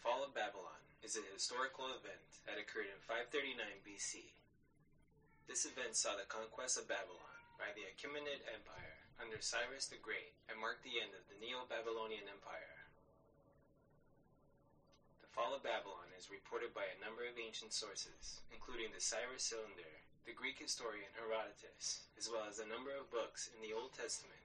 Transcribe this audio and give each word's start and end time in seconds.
fall 0.00 0.24
of 0.24 0.32
Babylon 0.32 0.80
is 1.04 1.20
a 1.20 1.32
historical 1.32 1.92
event 1.92 2.40
that 2.48 2.56
occurred 2.56 2.88
in 2.88 2.96
539 3.04 3.84
BC. 3.84 4.32
This 5.44 5.68
event 5.68 5.92
saw 5.92 6.16
the 6.16 6.24
conquest 6.24 6.80
of 6.80 6.88
Babylon 6.88 7.36
by 7.60 7.68
the 7.76 7.84
Achaemenid 7.84 8.40
Empire 8.48 8.96
under 9.20 9.44
Cyrus 9.44 9.92
the 9.92 10.00
Great 10.00 10.32
and 10.48 10.56
marked 10.56 10.88
the 10.88 10.96
end 11.04 11.12
of 11.12 11.28
the 11.28 11.36
Neo-Babylonian 11.36 12.24
Empire. 12.32 12.80
The 15.20 15.28
fall 15.36 15.52
of 15.52 15.60
Babylon 15.60 16.08
is 16.16 16.32
reported 16.32 16.72
by 16.72 16.88
a 16.88 17.02
number 17.04 17.28
of 17.28 17.36
ancient 17.36 17.76
sources, 17.76 18.40
including 18.48 18.96
the 18.96 19.04
Cyrus 19.04 19.52
Cylinder, 19.52 20.00
the 20.24 20.32
Greek 20.32 20.56
historian 20.56 21.12
Herodotus, 21.12 22.08
as 22.16 22.32
well 22.32 22.48
as 22.48 22.56
a 22.56 22.72
number 22.72 22.96
of 22.96 23.12
books 23.12 23.52
in 23.52 23.60
the 23.60 23.76
Old 23.76 23.92
Testament. 23.92 24.39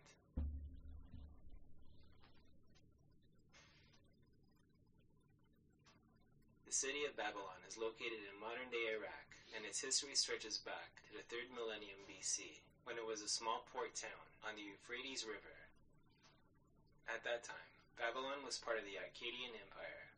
City 6.75 7.07
of 7.07 7.15
Babylon 7.15 7.63
is 7.63 7.79
located 7.79 8.19
in 8.27 8.35
modern-day 8.35 8.99
Iraq, 8.99 9.31
and 9.55 9.63
its 9.63 9.79
history 9.79 10.11
stretches 10.11 10.59
back 10.59 10.99
to 11.07 11.15
the 11.15 11.23
3rd 11.31 11.55
millennium 11.55 12.03
BC, 12.03 12.59
when 12.83 12.99
it 12.99 13.07
was 13.07 13.23
a 13.23 13.31
small 13.31 13.63
port 13.71 13.95
town 13.95 14.27
on 14.43 14.59
the 14.59 14.67
Euphrates 14.67 15.23
River. 15.23 15.55
At 17.07 17.23
that 17.23 17.47
time, 17.47 17.71
Babylon 17.95 18.43
was 18.43 18.59
part 18.59 18.75
of 18.75 18.83
the 18.83 18.99
Akkadian 18.99 19.55
Empire. 19.55 20.11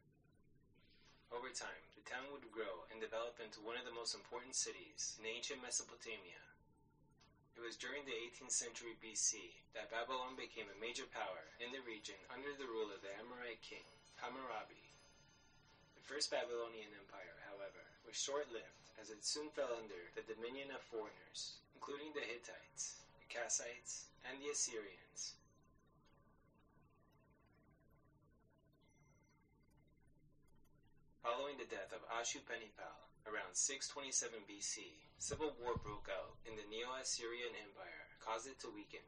Over 1.30 1.54
time, 1.54 1.86
the 1.94 2.02
town 2.10 2.26
would 2.34 2.50
grow 2.50 2.90
and 2.90 2.98
develop 2.98 3.38
into 3.38 3.62
one 3.62 3.78
of 3.78 3.86
the 3.86 3.94
most 3.94 4.18
important 4.18 4.58
cities 4.58 5.14
in 5.22 5.30
ancient 5.30 5.62
Mesopotamia. 5.62 6.42
It 7.54 7.62
was 7.62 7.78
during 7.78 8.02
the 8.10 8.18
18th 8.18 8.58
century 8.58 8.98
BC 8.98 9.62
that 9.78 9.94
Babylon 9.94 10.34
became 10.34 10.74
a 10.74 10.82
major 10.82 11.06
power 11.06 11.54
in 11.62 11.70
the 11.70 11.86
region 11.86 12.18
under 12.34 12.58
the 12.58 12.66
rule 12.66 12.90
of 12.90 13.06
the 13.06 13.14
Amorite 13.22 13.62
king, 13.62 13.86
Hammurabi. 14.18 14.87
The 16.08 16.16
First 16.16 16.32
Babylonian 16.32 16.88
Empire, 17.04 17.36
however, 17.52 17.84
was 18.08 18.16
short-lived 18.16 18.88
as 18.96 19.12
it 19.12 19.28
soon 19.28 19.52
fell 19.52 19.76
under 19.76 20.08
the 20.16 20.24
dominion 20.24 20.72
of 20.72 20.80
foreigners, 20.88 21.60
including 21.76 22.16
the 22.16 22.24
Hittites, 22.24 23.04
the 23.20 23.28
Kassites, 23.28 24.08
and 24.24 24.40
the 24.40 24.48
Assyrians. 24.48 25.36
Following 31.20 31.60
the 31.60 31.68
death 31.68 31.92
of 31.92 32.08
Ashurbanipal 32.08 33.04
around 33.28 33.52
627 33.52 34.48
BC, 34.48 34.88
civil 35.20 35.60
war 35.60 35.76
broke 35.76 36.08
out 36.08 36.40
in 36.48 36.56
the 36.56 36.64
Neo-Assyrian 36.72 37.52
Empire, 37.68 38.08
caused 38.24 38.48
it 38.48 38.56
to 38.64 38.72
weaken. 38.72 39.04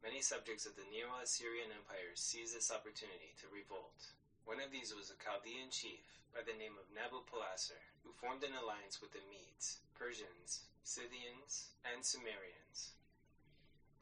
Many 0.00 0.24
subjects 0.24 0.64
of 0.64 0.72
the 0.72 0.88
Neo-Assyrian 0.88 1.68
Empire 1.68 2.16
seized 2.16 2.56
this 2.56 2.72
opportunity 2.72 3.36
to 3.44 3.52
revolt. 3.52 4.16
One 4.44 4.58
of 4.58 4.74
these 4.74 4.90
was 4.90 5.08
a 5.08 5.22
Chaldean 5.22 5.70
chief 5.70 6.02
by 6.34 6.42
the 6.42 6.58
name 6.58 6.74
of 6.74 6.90
Nabopolassar, 6.90 7.78
who 8.02 8.10
formed 8.18 8.42
an 8.42 8.58
alliance 8.58 8.98
with 8.98 9.14
the 9.14 9.22
Medes, 9.30 9.78
Persians, 9.94 10.66
Scythians, 10.82 11.70
and 11.86 12.02
Sumerians. 12.02 12.98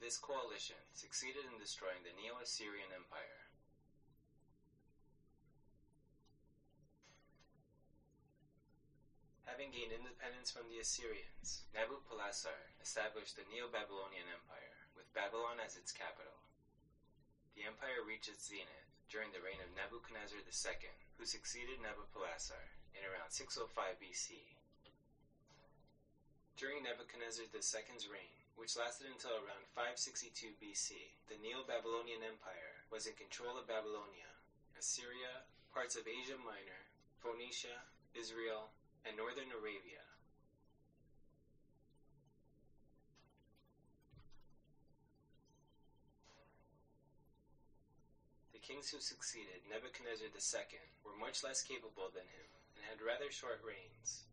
This 0.00 0.16
coalition 0.16 0.80
succeeded 0.97 1.44
in 1.44 1.60
destroying 1.60 2.00
the 2.02 2.16
Neo-Assyrian 2.16 2.88
Empire. 2.88 3.44
Having 9.44 9.77
gained 9.77 9.92
independence 9.92 10.48
from 10.48 10.72
the 10.72 10.80
Assyrians, 10.80 11.69
Nabopolassar 11.77 12.72
established 12.80 13.36
the 13.36 13.44
Neo-Babylonian 13.52 14.30
Empire, 14.32 14.78
with 14.97 15.12
Babylon 15.12 15.60
as 15.60 15.76
its 15.76 15.92
capital. 15.92 16.41
The 17.53 17.69
empire 17.69 18.00
reached 18.00 18.32
its 18.32 18.48
zenith 18.48 18.90
during 19.10 19.34
the 19.34 19.43
reign 19.43 19.59
of 19.59 19.75
Nebuchadnezzar 19.75 20.38
II, 20.38 20.94
who 21.19 21.26
succeeded 21.26 21.82
Nabopolassar 21.82 22.78
in 22.94 23.03
around 23.03 23.34
605 23.34 23.98
BC. 23.98 24.38
During 26.54 26.87
Nebuchadnezzar 26.87 27.50
II's 27.50 28.06
reign, 28.06 28.38
which 28.54 28.78
lasted 28.78 29.10
until 29.10 29.34
around 29.43 29.66
562 29.75 30.54
BC, 30.62 30.94
the 31.26 31.41
Neo-Babylonian 31.43 32.22
Empire 32.22 32.87
was 32.94 33.10
in 33.10 33.19
control 33.19 33.59
of 33.59 33.66
Babylonia, 33.66 34.31
Assyria, 34.78 35.42
parts 35.75 35.98
of 35.98 36.06
Asia 36.06 36.38
Minor, 36.38 36.87
Phoenicia, 37.19 37.82
Israel, 38.15 38.71
and 39.03 39.16
northern 39.16 39.50
Arabia. 39.56 40.06
The 48.53 48.59
kings 48.70 48.94
who 48.94 49.03
succeeded 49.03 49.66
Nebuchadnezzar 49.66 50.31
II 50.31 50.78
were 51.03 51.19
much 51.19 51.42
less 51.42 51.58
capable 51.58 52.06
than 52.14 52.22
him 52.31 52.47
and 52.78 52.86
had 52.86 53.03
rather 53.03 53.26
short 53.26 53.58
reigns. 53.66 54.31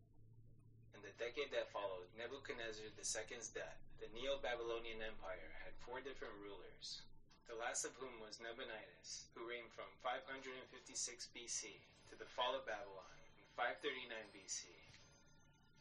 In 0.93 1.01
the 1.01 1.09
decade 1.17 1.49
that 1.57 1.73
followed 1.73 2.13
Nebuchadnezzar 2.13 2.93
II's 2.93 3.49
death, 3.49 3.81
the 3.97 4.05
Neo-Babylonian 4.13 5.01
Empire 5.01 5.57
had 5.65 5.73
four 5.81 6.05
different 6.05 6.37
rulers, 6.37 7.01
the 7.49 7.57
last 7.57 7.81
of 7.81 7.97
whom 7.97 8.21
was 8.21 8.37
Nabonidus, 8.37 9.25
who 9.33 9.49
reigned 9.49 9.73
from 9.73 9.89
556 10.05 10.69
BC 11.33 11.81
to 12.05 12.13
the 12.13 12.29
fall 12.37 12.53
of 12.53 12.69
Babylon 12.69 13.17
in 13.41 13.49
539 13.57 14.37
BC. 14.37 14.69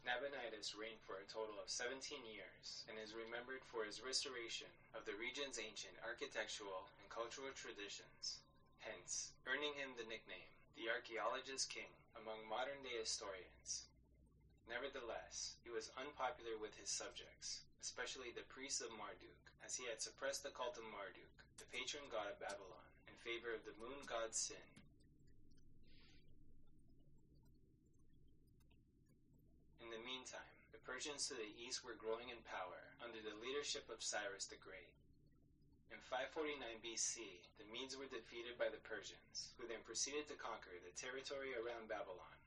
Nabonidus 0.00 0.72
reigned 0.72 1.05
for 1.05 1.21
a 1.21 1.28
total 1.28 1.61
of 1.61 1.69
17 1.69 2.25
years 2.25 2.89
and 2.89 2.97
is 2.97 3.12
remembered 3.12 3.61
for 3.69 3.84
his 3.84 4.00
restoration 4.00 4.72
of 4.97 5.05
the 5.05 5.19
region's 5.21 5.61
ancient 5.61 6.00
architectural 6.00 6.89
and 6.97 7.12
cultural 7.12 7.53
traditions, 7.53 8.46
hence 8.87 9.35
earning 9.51 9.75
him 9.75 9.99
the 9.99 10.07
nickname 10.07 10.55
the 10.79 10.87
Archaeologist 10.93 11.73
King 11.73 11.91
among 12.15 12.45
modern 12.47 12.85
day 12.85 13.01
historians. 13.01 13.89
Nevertheless, 14.69 15.57
he 15.65 15.73
was 15.73 15.89
unpopular 15.97 16.53
with 16.61 16.77
his 16.77 16.93
subjects, 16.93 17.65
especially 17.81 18.29
the 18.29 18.45
priests 18.53 18.85
of 18.85 18.93
Marduk, 18.93 19.41
as 19.65 19.75
he 19.75 19.89
had 19.89 20.05
suppressed 20.05 20.45
the 20.45 20.53
cult 20.53 20.77
of 20.77 20.85
Marduk, 20.85 21.33
the 21.57 21.65
patron 21.73 22.13
god 22.13 22.29
of 22.29 22.39
Babylon, 22.39 22.93
in 23.09 23.17
favor 23.17 23.49
of 23.51 23.65
the 23.65 23.73
moon 23.81 24.05
god 24.05 24.37
Sin. 24.37 24.69
In 29.81 29.89
the 29.89 30.03
meantime, 30.03 30.61
the 30.71 30.83
Persians 30.85 31.25
to 31.31 31.35
the 31.35 31.57
east 31.57 31.81
were 31.83 31.97
growing 31.97 32.29
in 32.29 32.45
power 32.45 32.93
under 33.01 33.19
the 33.23 33.39
leadership 33.41 33.89
of 33.89 34.05
Cyrus 34.05 34.45
the 34.45 34.61
Great. 34.61 35.06
In 35.91 36.03
549 36.03 36.59
BC, 36.83 37.23
the 37.59 37.67
Medes 37.71 37.95
were 37.95 38.11
defeated 38.11 38.59
by 38.59 38.67
the 38.67 38.83
Persians, 38.83 39.55
who 39.55 39.71
then 39.71 39.83
proceeded 39.87 40.27
to 40.27 40.35
conquer 40.35 40.75
the 40.83 40.95
territory 40.99 41.55
around 41.55 41.87
Babylon. 41.87 42.39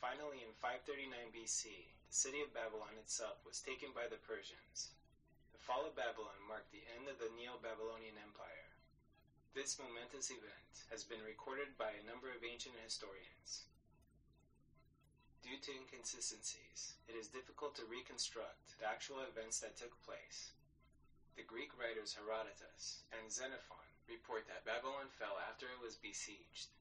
Finally, 0.00 0.42
in 0.42 0.50
539 0.58 1.30
BC, 1.30 1.70
the 2.08 2.14
city 2.14 2.40
of 2.42 2.56
Babylon 2.56 2.96
itself 2.98 3.38
was 3.46 3.62
taken 3.62 3.94
by 3.94 4.10
the 4.10 4.18
Persians. 4.26 4.90
The 5.52 5.62
fall 5.62 5.86
of 5.86 5.94
Babylon 5.94 6.40
marked 6.48 6.72
the 6.72 6.82
end 6.96 7.06
of 7.06 7.20
the 7.22 7.30
Neo-Babylonian 7.36 8.18
Empire. 8.18 8.74
This 9.54 9.78
momentous 9.78 10.30
event 10.30 10.86
has 10.90 11.02
been 11.02 11.22
recorded 11.22 11.74
by 11.78 11.94
a 11.94 12.06
number 12.06 12.30
of 12.30 12.42
ancient 12.42 12.78
historians. 12.82 13.66
Due 15.42 15.58
to 15.58 15.74
inconsistencies, 15.74 16.94
it 17.06 17.14
is 17.18 17.30
difficult 17.30 17.74
to 17.76 17.84
reconstruct 17.90 18.78
the 18.78 18.86
actual 18.86 19.22
events 19.26 19.58
that 19.60 19.76
took 19.76 19.94
place. 20.02 20.54
The 21.36 21.46
Greek 21.46 21.70
writers 21.78 22.14
Herodotus 22.14 23.06
and 23.14 23.30
Xenophon 23.30 23.86
report 24.10 24.46
that 24.50 24.66
Babylon 24.66 25.06
fell 25.14 25.38
after 25.38 25.70
it 25.70 25.78
was 25.78 25.94
besieged. 25.94 26.74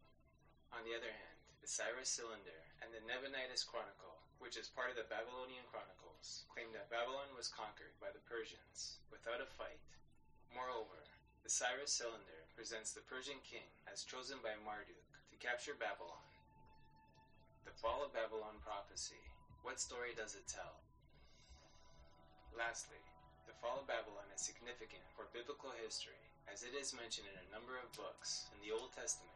On 0.73 0.81
the 0.85 0.97
other 0.97 1.13
hand, 1.13 1.39
the 1.61 1.69
Cyrus 1.69 2.09
Cylinder 2.09 2.65
and 2.81 2.89
the 2.89 3.03
Nabonidus 3.05 3.65
Chronicle, 3.65 4.21
which 4.41 4.57
is 4.57 4.69
part 4.69 4.89
of 4.89 4.97
the 4.97 5.09
Babylonian 5.09 5.65
Chronicles, 5.69 6.45
claim 6.49 6.73
that 6.73 6.89
Babylon 6.89 7.33
was 7.37 7.51
conquered 7.51 7.93
by 8.01 8.09
the 8.09 8.25
Persians 8.25 9.01
without 9.13 9.41
a 9.41 9.49
fight. 9.57 9.81
Moreover, 10.53 11.05
the 11.45 11.49
Cyrus 11.51 11.93
Cylinder 11.93 12.49
presents 12.53 12.93
the 12.93 13.05
Persian 13.05 13.41
king 13.45 13.69
as 13.85 14.05
chosen 14.05 14.41
by 14.41 14.57
Marduk 14.57 15.09
to 15.29 15.37
capture 15.37 15.77
Babylon. 15.77 16.25
The 17.65 17.75
Fall 17.77 18.01
of 18.01 18.13
Babylon 18.13 18.57
Prophecy. 18.61 19.21
What 19.61 19.79
story 19.79 20.13
does 20.15 20.33
it 20.33 20.47
tell? 20.49 20.81
Lastly, 22.55 23.01
Fall 23.59 23.83
of 23.83 23.91
Babylon 23.91 24.31
is 24.31 24.39
significant 24.39 25.03
for 25.11 25.27
biblical 25.35 25.75
history 25.75 26.23
as 26.47 26.63
it 26.63 26.71
is 26.71 26.95
mentioned 26.95 27.27
in 27.27 27.35
a 27.35 27.51
number 27.51 27.75
of 27.75 27.91
books 27.91 28.47
in 28.55 28.63
the 28.63 28.71
Old 28.71 28.95
Testament. 28.95 29.35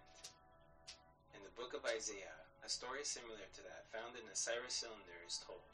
In 1.36 1.44
the 1.44 1.52
book 1.60 1.76
of 1.76 1.84
Isaiah, 1.84 2.40
a 2.64 2.72
story 2.72 3.04
similar 3.04 3.44
to 3.52 3.62
that 3.68 3.92
found 3.92 4.16
in 4.16 4.24
the 4.24 4.40
Cyrus 4.40 4.80
Cylinder 4.80 5.20
is 5.28 5.44
told. 5.44 5.68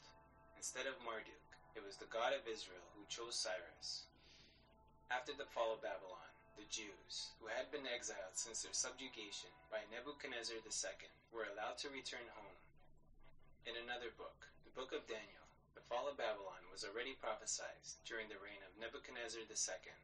Instead 0.57 0.89
of 0.89 0.97
Marduk, 1.05 1.45
it 1.77 1.85
was 1.85 2.01
the 2.01 2.09
God 2.09 2.33
of 2.33 2.49
Israel 2.49 2.89
who 2.97 3.05
chose 3.05 3.37
Cyrus. 3.37 4.09
After 5.13 5.37
the 5.37 5.45
fall 5.53 5.69
of 5.77 5.85
Babylon, 5.85 6.33
the 6.57 6.65
Jews, 6.73 7.37
who 7.37 7.53
had 7.53 7.69
been 7.69 7.85
exiled 7.85 8.33
since 8.33 8.65
their 8.65 8.73
subjugation 8.73 9.53
by 9.69 9.85
Nebuchadnezzar 9.93 10.57
II, 10.57 11.05
were 11.29 11.45
allowed 11.45 11.77
to 11.85 11.93
return 11.93 12.25
home. 12.33 12.57
In 13.69 13.77
another 13.77 14.09
book, 14.17 14.49
the 14.65 14.73
Book 14.73 14.89
of 14.89 15.05
Daniel, 15.05 15.38
fall 15.89 16.05
of 16.05 16.21
Babylon 16.21 16.69
was 16.69 16.85
already 16.85 17.17
prophesied 17.17 17.81
during 18.05 18.29
the 18.29 18.37
reign 18.37 18.61
of 18.61 18.77
Nebuchadnezzar 18.77 19.41
II. 19.41 19.97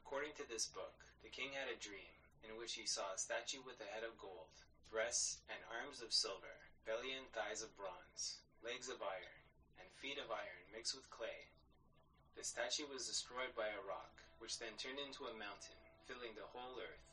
According 0.00 0.32
to 0.40 0.48
this 0.48 0.64
book, 0.64 0.96
the 1.20 1.28
king 1.28 1.52
had 1.52 1.68
a 1.68 1.76
dream 1.76 2.16
in 2.40 2.56
which 2.56 2.72
he 2.72 2.88
saw 2.88 3.12
a 3.12 3.20
statue 3.20 3.60
with 3.60 3.76
a 3.84 3.92
head 3.92 4.00
of 4.00 4.16
gold, 4.16 4.64
breasts 4.88 5.44
and 5.52 5.60
arms 5.68 6.00
of 6.00 6.08
silver, 6.08 6.56
belly 6.88 7.12
and 7.12 7.28
thighs 7.36 7.60
of 7.60 7.76
bronze, 7.76 8.40
legs 8.64 8.88
of 8.88 9.04
iron, 9.04 9.44
and 9.76 9.92
feet 10.00 10.16
of 10.16 10.32
iron 10.32 10.64
mixed 10.72 10.96
with 10.96 11.12
clay. 11.12 11.52
The 12.32 12.40
statue 12.40 12.88
was 12.88 13.04
destroyed 13.04 13.52
by 13.52 13.68
a 13.76 13.84
rock, 13.84 14.24
which 14.40 14.56
then 14.56 14.80
turned 14.80 14.96
into 14.96 15.28
a 15.28 15.36
mountain, 15.36 15.76
filling 16.08 16.32
the 16.32 16.48
whole 16.48 16.80
earth. 16.80 17.12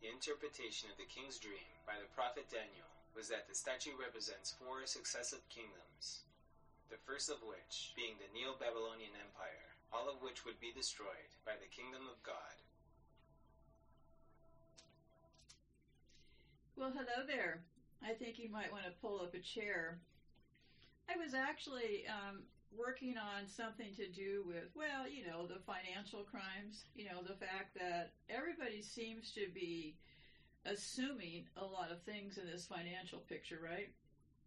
The 0.00 0.08
interpretation 0.08 0.88
of 0.88 0.96
the 0.96 1.12
king's 1.12 1.36
dream 1.36 1.68
by 1.84 2.00
the 2.00 2.08
prophet 2.16 2.48
Daniel 2.48 2.93
was 3.14 3.30
that 3.30 3.46
the 3.46 3.54
statue 3.54 3.94
represents 3.94 4.58
four 4.58 4.82
successive 4.84 5.42
kingdoms, 5.48 6.26
the 6.90 6.98
first 7.06 7.30
of 7.30 7.38
which 7.46 7.94
being 7.94 8.18
the 8.18 8.30
Neo 8.34 8.58
Babylonian 8.58 9.14
Empire, 9.14 9.70
all 9.94 10.10
of 10.10 10.20
which 10.20 10.44
would 10.44 10.58
be 10.58 10.74
destroyed 10.74 11.30
by 11.46 11.54
the 11.54 11.70
kingdom 11.70 12.10
of 12.10 12.18
God. 12.26 12.58
Well, 16.76 16.90
hello 16.90 17.22
there. 17.26 17.62
I 18.02 18.18
think 18.18 18.38
you 18.38 18.50
might 18.50 18.74
want 18.74 18.84
to 18.84 19.00
pull 19.00 19.22
up 19.22 19.32
a 19.32 19.38
chair. 19.38 20.02
I 21.08 21.14
was 21.16 21.32
actually 21.32 22.04
um, 22.10 22.42
working 22.74 23.14
on 23.14 23.46
something 23.46 23.94
to 23.94 24.10
do 24.10 24.42
with, 24.44 24.74
well, 24.74 25.06
you 25.06 25.22
know, 25.22 25.46
the 25.46 25.62
financial 25.62 26.26
crimes, 26.26 26.84
you 26.98 27.06
know, 27.06 27.22
the 27.22 27.38
fact 27.38 27.78
that 27.78 28.10
everybody 28.28 28.82
seems 28.82 29.30
to 29.38 29.46
be 29.54 29.94
assuming 30.66 31.44
a 31.56 31.64
lot 31.64 31.90
of 31.90 32.02
things 32.02 32.38
in 32.38 32.46
this 32.46 32.66
financial 32.66 33.20
picture, 33.20 33.60
right? 33.62 33.92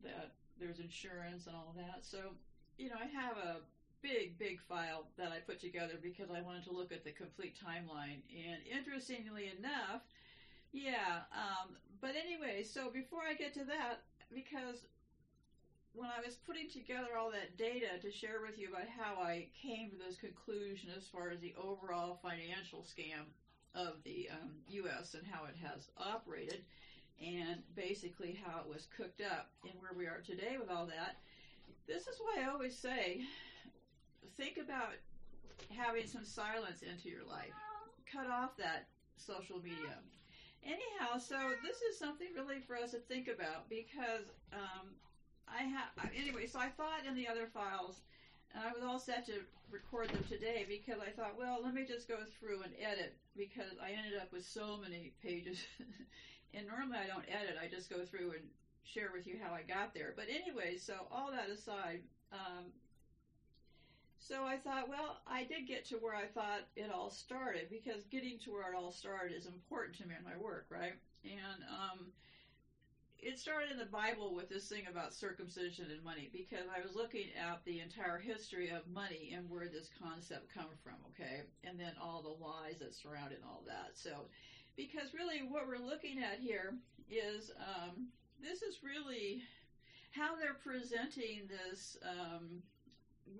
That 0.04 0.31
there's 0.60 0.80
insurance 0.80 1.48
and 1.48 1.56
all 1.56 1.74
that. 1.78 2.06
So, 2.06 2.34
you 2.78 2.90
know, 2.90 2.96
I 3.00 3.06
have 3.06 3.38
a 3.38 3.58
big, 4.02 4.38
big 4.38 4.62
file 4.62 5.08
that 5.18 5.31
I 5.31 5.40
put 5.40 5.60
together 5.60 5.94
because 6.02 6.30
I 6.31 6.42
wanted 6.42 6.64
to 6.66 6.72
look 6.72 6.92
at 6.92 7.04
the 7.04 7.12
complete 7.12 7.58
timeline. 7.58 8.22
And 8.30 8.62
interestingly 8.66 9.52
enough, 9.58 10.02
yeah, 10.72 11.25
um, 11.31 11.75
but 12.02 12.12
anyway, 12.16 12.64
so 12.64 12.90
before 12.90 13.22
I 13.28 13.34
get 13.34 13.54
to 13.54 13.66
that, 13.66 14.04
because 14.34 14.86
when 15.94 16.10
I 16.10 16.24
was 16.24 16.36
putting 16.36 16.69
together 16.69 17.18
all 17.18 17.31
that 17.31 17.58
data 17.58 17.98
to 18.02 18.12
share 18.12 18.42
with 18.46 18.60
you 18.60 18.69
about 18.69 18.88
how 18.88 19.22
I 19.22 19.48
came 19.60 19.90
to 19.90 19.98
this 19.98 20.18
conclusion 20.18 20.90
as 20.96 21.08
far 21.08 21.30
as 21.30 21.40
the 21.40 21.56
overall 21.58 22.19
financial 22.22 22.86
scam 22.86 23.25
of 23.78 24.02
the 24.04 24.28
um, 24.34 24.50
U.S. 24.70 25.14
and 25.14 25.24
how 25.30 25.46
it 25.46 25.56
has 25.62 25.90
operated, 25.98 26.66
and 27.22 27.62
basically 27.76 28.38
how 28.44 28.60
it 28.60 28.68
was 28.68 28.88
cooked 28.98 29.22
up 29.22 29.50
and 29.64 29.74
where 29.80 29.94
we 29.96 30.06
are 30.06 30.22
today 30.26 30.58
with 30.60 30.70
all 30.70 30.86
that, 30.88 31.18
this 31.88 32.08
is 32.08 32.20
why 32.20 32.44
I 32.44 32.52
always 32.52 32.76
say 32.76 33.22
think 34.38 34.58
about 34.58 34.94
having 35.70 36.08
some 36.08 36.26
silence 36.26 36.82
into 36.82 37.10
your 37.10 37.24
life. 37.24 37.54
Cut 38.12 38.28
off 38.28 38.58
that 38.58 38.88
social 39.18 39.60
media 39.60 39.98
anyhow, 40.68 41.18
so 41.18 41.36
this 41.64 41.82
is 41.82 41.98
something 41.98 42.28
really 42.36 42.60
for 42.60 42.76
us 42.76 42.92
to 42.92 43.00
think 43.00 43.28
about 43.28 43.70
because 43.70 44.28
um, 44.54 44.92
I 45.48 45.64
have 45.64 45.90
anyway. 46.16 46.46
So 46.46 46.60
I 46.60 46.68
thought 46.68 47.08
in 47.08 47.16
the 47.16 47.28
other 47.28 47.48
files, 47.48 48.02
and 48.54 48.64
I 48.64 48.72
was 48.72 48.84
all 48.84 49.00
set 49.00 49.26
to 49.28 49.42
record 49.70 50.10
them 50.10 50.24
today 50.28 50.66
because 50.68 51.00
I 51.00 51.12
thought, 51.12 51.38
well, 51.38 51.60
let 51.62 51.74
me 51.74 51.86
just 51.86 52.08
go 52.08 52.18
through 52.40 52.62
and 52.64 52.74
edit 52.80 53.14
because 53.36 53.78
I 53.82 53.92
ended 53.92 54.16
up 54.20 54.32
with 54.32 54.44
so 54.44 54.78
many 54.78 55.12
pages. 55.22 55.60
and 56.54 56.66
normally 56.68 56.98
I 56.98 57.08
don't 57.08 57.26
edit; 57.28 57.58
I 57.62 57.68
just 57.68 57.90
go 57.90 58.04
through 58.04 58.32
and 58.32 58.44
share 58.84 59.12
with 59.12 59.28
you 59.28 59.38
how 59.42 59.54
I 59.54 59.62
got 59.62 59.94
there. 59.94 60.14
But 60.16 60.26
anyway, 60.30 60.76
so 60.78 61.08
all 61.12 61.32
that 61.32 61.50
aside, 61.50 62.02
um, 62.32 62.72
so 64.18 64.44
I 64.44 64.58
thought, 64.58 64.88
well, 64.90 65.20
I 65.28 65.44
did 65.44 65.68
get 65.68 65.86
to 65.86 65.96
where 65.98 66.16
I 66.16 66.26
thought 66.26 66.62
it 66.76 66.90
all 66.90 67.10
started 67.10 67.70
because 67.70 68.06
getting 68.06 68.38
to 68.40 68.52
where 68.52 68.72
it 68.72 68.76
all 68.76 68.92
started 68.92 69.36
is 69.36 69.46
important 69.46 69.96
to 69.98 70.06
me 70.06 70.16
in 70.18 70.24
my 70.24 70.36
work, 70.36 70.66
right? 70.70 70.94
And 71.24 71.64
um, 71.70 72.12
it 73.19 73.40
started 73.40 73.72
in 73.72 73.78
the 73.78 73.86
Bible 73.86 74.36
with 74.36 74.50
this 74.50 74.69
thing 74.69 74.86
about 74.90 75.14
circumcision 75.14 75.88
and 75.92 76.04
money 76.04 76.30
because 76.31 76.66
I 76.69 76.86
was 76.86 76.96
looking 76.96 77.28
at 77.40 77.64
the 77.66 77.80
entire 77.80 78.18
history 78.18 78.69
of 78.69 78.88
money 78.88 79.34
and 79.36 79.50
where 79.50 79.68
this 79.68 79.90
concept 80.02 80.54
come 80.54 80.69
from, 80.84 80.96
okay? 81.12 81.42
And 81.64 81.80
then 81.80 81.94
all 82.02 82.22
the 82.22 82.44
lies 82.44 82.80
that 82.80 82.94
surrounded 82.94 83.40
all 83.46 83.64
that. 83.68 83.92
So, 83.94 84.28
because 84.75 85.14
really 85.14 85.42
what 85.50 85.68
we're 85.68 85.84
looking 85.84 86.19
at 86.19 86.40
here 86.40 86.75
is 87.10 87.52
um, 87.58 88.08
this 88.42 88.62
is 88.62 88.84
really 88.84 89.42
how 90.12 90.36
they're 90.36 90.62
presenting 90.64 91.50
this 91.50 91.98
um, 92.06 92.62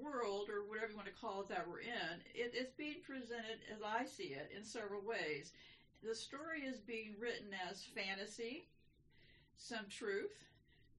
world 0.02 0.50
or 0.50 0.68
whatever 0.68 0.92
you 0.92 0.98
want 0.98 1.08
to 1.08 1.22
call 1.22 1.42
it 1.42 1.50
that 1.50 1.68
we're 1.68 1.82
in, 1.82 2.18
it, 2.34 2.52
it's 2.54 2.74
being 2.74 3.02
presented 3.06 3.62
as 3.72 3.82
I 3.86 4.06
see 4.06 4.36
it 4.36 4.52
in 4.56 4.64
several 4.64 5.02
ways. 5.02 5.54
The 6.04 6.16
story 6.16 6.62
is 6.62 6.80
being 6.80 7.16
written 7.20 7.50
as 7.70 7.84
fantasy, 7.96 8.68
some 9.58 9.86
truth, 9.90 10.34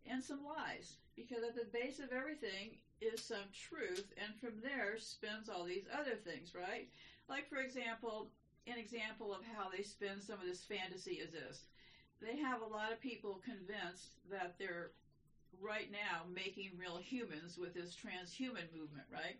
and 0.06 0.22
some 0.22 0.40
lies. 0.44 0.96
Because 1.16 1.42
at 1.42 1.54
the 1.54 1.66
base 1.72 1.98
of 1.98 2.12
everything 2.12 2.78
is 3.00 3.22
some 3.22 3.48
truth, 3.52 4.12
and 4.16 4.34
from 4.40 4.60
there 4.62 4.98
spins 4.98 5.48
all 5.48 5.64
these 5.64 5.86
other 5.92 6.14
things, 6.14 6.54
right? 6.54 6.88
Like, 7.28 7.48
for 7.48 7.58
example, 7.58 8.30
an 8.66 8.78
example 8.78 9.32
of 9.32 9.40
how 9.56 9.68
they 9.70 9.82
spin 9.82 10.20
some 10.20 10.40
of 10.40 10.46
this 10.46 10.64
fantasy 10.64 11.14
is 11.14 11.32
this. 11.32 11.64
They 12.20 12.36
have 12.36 12.62
a 12.62 12.66
lot 12.66 12.92
of 12.92 13.00
people 13.00 13.40
convinced 13.44 14.18
that 14.30 14.56
they're 14.58 14.90
right 15.60 15.90
now 15.90 16.24
making 16.32 16.72
real 16.78 16.98
humans 16.98 17.56
with 17.58 17.74
this 17.74 17.96
transhuman 17.96 18.68
movement, 18.76 19.06
right? 19.12 19.38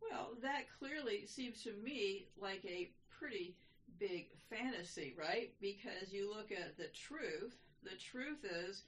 Well, 0.00 0.30
that 0.42 0.66
clearly 0.78 1.26
seems 1.26 1.62
to 1.62 1.72
me 1.82 2.26
like 2.40 2.64
a 2.64 2.90
pretty 3.10 3.56
big 3.98 4.28
fantasy, 4.50 5.14
right? 5.18 5.52
Because 5.60 6.12
you 6.12 6.28
look 6.28 6.50
at 6.52 6.76
the 6.76 6.88
truth, 6.88 7.56
the 7.84 7.96
truth 7.96 8.44
is 8.44 8.82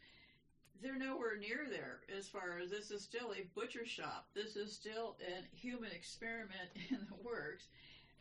they're 0.82 0.98
nowhere 0.98 1.36
near 1.36 1.66
there 1.70 2.00
as 2.16 2.28
far 2.28 2.58
as 2.62 2.70
this 2.70 2.90
is 2.90 3.02
still 3.02 3.32
a 3.32 3.46
butcher 3.54 3.86
shop. 3.86 4.26
This 4.34 4.56
is 4.56 4.72
still 4.72 5.16
a 5.20 5.56
human 5.56 5.92
experiment 5.92 6.70
in 6.90 7.06
the 7.08 7.22
works. 7.22 7.68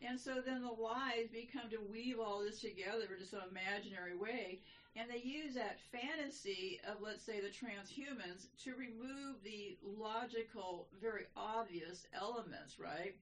And 0.02 0.20
so 0.20 0.42
then 0.46 0.62
the 0.62 0.70
lies 0.70 1.30
become 1.32 1.70
to 1.70 1.80
weave 1.80 2.20
all 2.20 2.42
this 2.42 2.62
together 2.62 3.16
in 3.18 3.26
some 3.26 3.50
imaginary 3.52 4.16
way 4.16 4.60
and 4.96 5.10
they 5.10 5.18
use 5.18 5.56
that 5.56 5.80
fantasy 5.92 6.80
of, 6.88 7.02
let's 7.02 7.24
say, 7.24 7.40
the 7.40 7.48
transhumans 7.48 8.46
to 8.64 8.76
remove 8.76 9.42
the 9.44 9.76
logical, 9.82 10.88
very 11.02 11.24
obvious 11.36 12.06
elements, 12.14 12.78
right? 12.78 13.16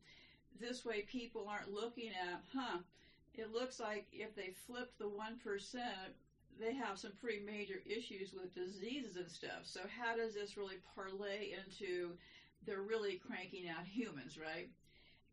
This 0.60 0.84
way 0.84 1.01
people 1.01 1.48
aren't 1.48 1.74
looking 1.74 2.10
at, 2.10 2.41
huh, 2.53 2.79
it 3.34 3.53
looks 3.53 3.79
like 3.79 4.05
if 4.12 4.36
they 4.36 4.50
flip 4.67 4.91
the 5.00 5.05
1%, 5.05 5.79
they 6.62 6.74
have 6.74 7.00
some 7.00 7.12
pretty 7.20 7.44
major 7.44 7.82
issues 7.86 8.34
with 8.34 8.53
diseases 8.53 9.18
and 9.18 9.30
stuff. 9.30 9.63
So 9.63 9.82
how 9.89 10.15
does 10.15 10.34
this 10.34 10.58
really 10.58 10.77
parlay 10.96 11.53
into 11.58 12.13
they're 12.65 12.82
really 12.82 13.20
cranking 13.25 13.68
out 13.68 13.86
humans, 13.86 14.38
right? 14.38 14.70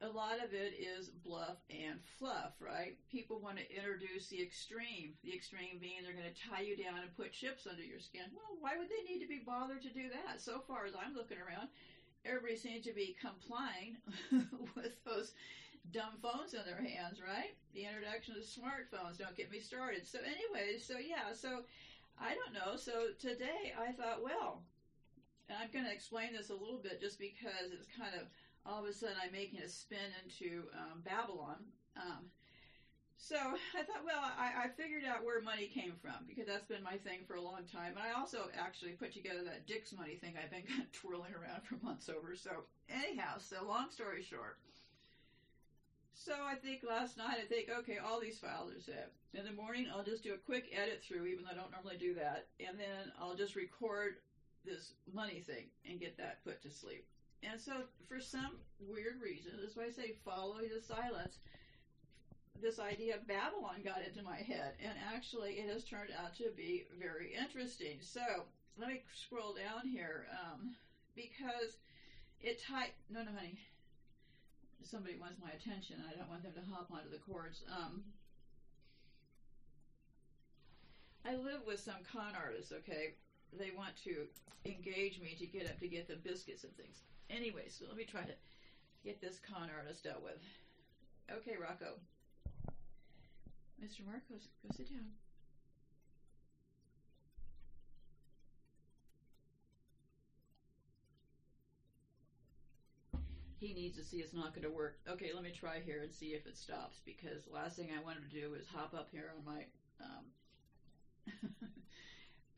a 0.00 0.08
lot 0.08 0.38
of 0.38 0.54
it 0.54 0.78
is 0.78 1.08
bluff 1.08 1.58
and 1.70 1.98
fluff, 2.18 2.54
right? 2.60 2.94
People 3.10 3.40
want 3.40 3.58
to 3.58 3.74
introduce 3.74 4.28
the 4.28 4.40
extreme. 4.40 5.14
The 5.24 5.34
extreme 5.34 5.78
being 5.80 6.04
they're 6.04 6.14
going 6.14 6.30
to 6.30 6.48
tie 6.50 6.62
you 6.62 6.76
down 6.76 7.02
and 7.02 7.16
put 7.16 7.32
chips 7.32 7.66
under 7.66 7.82
your 7.82 7.98
skin. 7.98 8.30
Well, 8.30 8.58
why 8.60 8.78
would 8.78 8.86
they 8.86 9.02
need 9.02 9.20
to 9.22 9.28
be 9.28 9.42
bothered 9.44 9.82
to 9.82 9.90
do 9.90 10.06
that? 10.14 10.40
So 10.40 10.62
far 10.68 10.86
as 10.86 10.94
I'm 10.94 11.14
looking 11.14 11.38
around, 11.42 11.68
everybody 12.24 12.54
seems 12.54 12.86
to 12.86 12.94
be 12.94 13.16
complying 13.18 13.98
with 14.78 14.94
those 15.04 15.34
dumb 15.92 16.18
phones 16.22 16.54
in 16.54 16.60
their 16.64 16.82
hands, 16.82 17.20
right? 17.20 17.54
The 17.74 17.84
introduction 17.84 18.34
of 18.36 18.42
smartphones, 18.42 19.18
don't 19.18 19.36
get 19.36 19.50
me 19.50 19.60
started. 19.60 20.06
So, 20.06 20.18
anyway, 20.20 20.78
so 20.78 20.94
yeah, 20.98 21.32
so 21.34 21.64
I 22.20 22.34
don't 22.34 22.54
know. 22.54 22.76
So 22.76 23.14
today 23.18 23.72
I 23.78 23.92
thought, 23.92 24.22
well, 24.22 24.62
and 25.48 25.58
I'm 25.58 25.70
going 25.72 25.84
to 25.84 25.92
explain 25.92 26.32
this 26.32 26.50
a 26.50 26.54
little 26.54 26.80
bit 26.82 27.00
just 27.00 27.18
because 27.18 27.72
it's 27.72 27.88
kind 27.96 28.14
of 28.14 28.28
all 28.66 28.82
of 28.82 28.88
a 28.88 28.92
sudden 28.92 29.16
I'm 29.22 29.32
making 29.32 29.60
a 29.60 29.68
spin 29.68 30.12
into 30.24 30.64
um, 30.76 31.00
Babylon. 31.04 31.56
Um, 31.96 32.28
so 33.16 33.36
I 33.36 33.82
thought, 33.82 34.04
well, 34.04 34.22
I, 34.22 34.66
I, 34.66 34.68
figured 34.68 35.02
out 35.04 35.24
where 35.24 35.40
money 35.42 35.66
came 35.66 35.94
from 36.00 36.22
because 36.28 36.46
that's 36.46 36.66
been 36.66 36.82
my 36.82 36.96
thing 36.98 37.20
for 37.26 37.34
a 37.34 37.42
long 37.42 37.66
time. 37.70 37.98
And 37.98 38.06
I 38.06 38.18
also 38.18 38.48
actually 38.56 38.92
put 38.92 39.12
together 39.12 39.42
that 39.44 39.66
Dick's 39.66 39.92
money 39.92 40.14
thing 40.14 40.34
I've 40.38 40.50
been 40.50 40.62
kind 40.62 40.82
of 40.86 40.92
twirling 40.92 41.34
around 41.34 41.64
for 41.64 41.82
months 41.84 42.08
over. 42.08 42.36
So 42.36 42.64
anyhow, 42.88 43.38
so 43.38 43.66
long 43.66 43.90
story 43.90 44.22
short. 44.22 44.58
So 46.18 46.34
I 46.44 46.56
think 46.56 46.82
last 46.82 47.16
night 47.16 47.38
I 47.40 47.46
think, 47.46 47.68
okay, 47.70 47.98
all 47.98 48.20
these 48.20 48.40
files 48.40 48.72
are 48.74 48.80
set. 48.80 49.12
In 49.34 49.44
the 49.44 49.52
morning 49.52 49.86
I'll 49.86 50.02
just 50.02 50.24
do 50.24 50.34
a 50.34 50.38
quick 50.38 50.66
edit 50.74 51.00
through, 51.00 51.26
even 51.26 51.44
though 51.44 51.52
I 51.52 51.54
don't 51.54 51.70
normally 51.70 51.96
do 51.96 52.12
that, 52.14 52.48
and 52.58 52.78
then 52.78 53.12
I'll 53.20 53.36
just 53.36 53.54
record 53.54 54.16
this 54.64 54.94
money 55.14 55.40
thing 55.46 55.66
and 55.88 56.00
get 56.00 56.18
that 56.18 56.42
put 56.44 56.60
to 56.62 56.70
sleep. 56.70 57.06
And 57.44 57.60
so, 57.60 57.72
for 58.08 58.18
some 58.18 58.58
weird 58.80 59.22
reason, 59.22 59.52
that's 59.62 59.76
why 59.76 59.84
I 59.84 59.90
say 59.90 60.16
follow 60.24 60.56
the 60.58 60.82
silence. 60.82 61.38
This 62.60 62.80
idea 62.80 63.14
of 63.14 63.28
Babylon 63.28 63.82
got 63.84 64.02
into 64.04 64.24
my 64.24 64.38
head, 64.38 64.74
and 64.82 64.94
actually, 65.14 65.52
it 65.52 65.72
has 65.72 65.84
turned 65.84 66.10
out 66.20 66.34
to 66.38 66.50
be 66.56 66.86
very 66.98 67.32
interesting. 67.32 67.98
So, 68.00 68.20
let 68.76 68.88
me 68.88 69.02
scroll 69.14 69.54
down 69.54 69.86
here 69.86 70.26
um, 70.34 70.74
because 71.14 71.78
it 72.40 72.60
tied. 72.60 72.90
No, 73.08 73.22
no, 73.22 73.30
honey. 73.30 73.60
Somebody 74.84 75.16
wants 75.20 75.40
my 75.42 75.50
attention. 75.50 75.96
I 76.08 76.16
don't 76.16 76.30
want 76.30 76.42
them 76.42 76.52
to 76.54 76.70
hop 76.70 76.88
onto 76.90 77.10
the 77.10 77.18
cords. 77.18 77.62
Um, 77.68 78.02
I 81.26 81.34
live 81.34 81.60
with 81.66 81.80
some 81.80 82.00
con 82.10 82.32
artists, 82.34 82.72
okay? 82.72 83.14
They 83.52 83.70
want 83.76 83.96
to 84.04 84.26
engage 84.64 85.20
me 85.20 85.36
to 85.38 85.46
get 85.46 85.66
up 85.66 85.78
to 85.80 85.88
get 85.88 86.08
them 86.08 86.20
biscuits 86.24 86.64
and 86.64 86.74
things. 86.76 87.02
Anyway, 87.28 87.68
so 87.68 87.84
let 87.86 87.96
me 87.96 88.04
try 88.04 88.22
to 88.22 88.34
get 89.04 89.20
this 89.20 89.38
con 89.38 89.68
artist 89.76 90.04
dealt 90.04 90.22
with. 90.22 90.40
Okay, 91.30 91.56
Rocco. 91.60 92.00
Mr. 93.82 94.04
Marcos, 94.06 94.48
go 94.62 94.74
sit 94.74 94.88
down. 94.90 95.06
He 103.58 103.74
needs 103.74 103.96
to 103.96 104.04
see 104.04 104.18
it's 104.18 104.32
not 104.32 104.54
going 104.54 104.62
to 104.62 104.70
work. 104.70 104.98
Okay, 105.08 105.30
let 105.34 105.42
me 105.42 105.50
try 105.50 105.80
here 105.84 106.02
and 106.02 106.12
see 106.12 106.28
if 106.28 106.46
it 106.46 106.56
stops 106.56 107.00
because 107.04 107.44
the 107.44 107.54
last 107.54 107.76
thing 107.76 107.88
I 107.96 108.02
wanted 108.02 108.28
to 108.30 108.40
do 108.40 108.54
is 108.54 108.66
hop 108.72 108.94
up 108.94 109.08
here 109.10 109.32
on 109.36 109.44
my 109.44 109.64
um, 110.00 110.24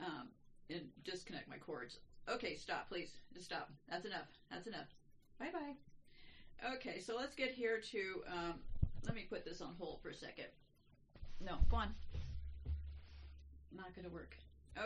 um, 0.07 0.29
and 0.69 0.83
disconnect 1.05 1.49
my 1.49 1.57
cords. 1.57 1.99
Okay, 2.29 2.55
stop, 2.55 2.89
please. 2.89 3.11
Just 3.33 3.47
stop. 3.47 3.71
That's 3.89 4.05
enough. 4.05 4.29
That's 4.51 4.67
enough. 4.67 4.89
Bye 5.39 5.51
bye. 5.53 6.73
Okay, 6.75 7.01
so 7.01 7.17
let's 7.17 7.35
get 7.35 7.51
here 7.51 7.81
to. 7.93 8.23
Um, 8.31 8.55
let 9.07 9.15
me 9.15 9.27
put 9.29 9.45
this 9.45 9.63
on 9.63 9.75
hold 9.79 10.03
for 10.03 10.11
a 10.11 10.15
second. 10.15 10.47
No, 11.41 11.57
go 11.71 11.79
on. 11.79 11.95
Not 13.75 13.95
going 13.95 14.07
to 14.07 14.13
work. 14.13 14.37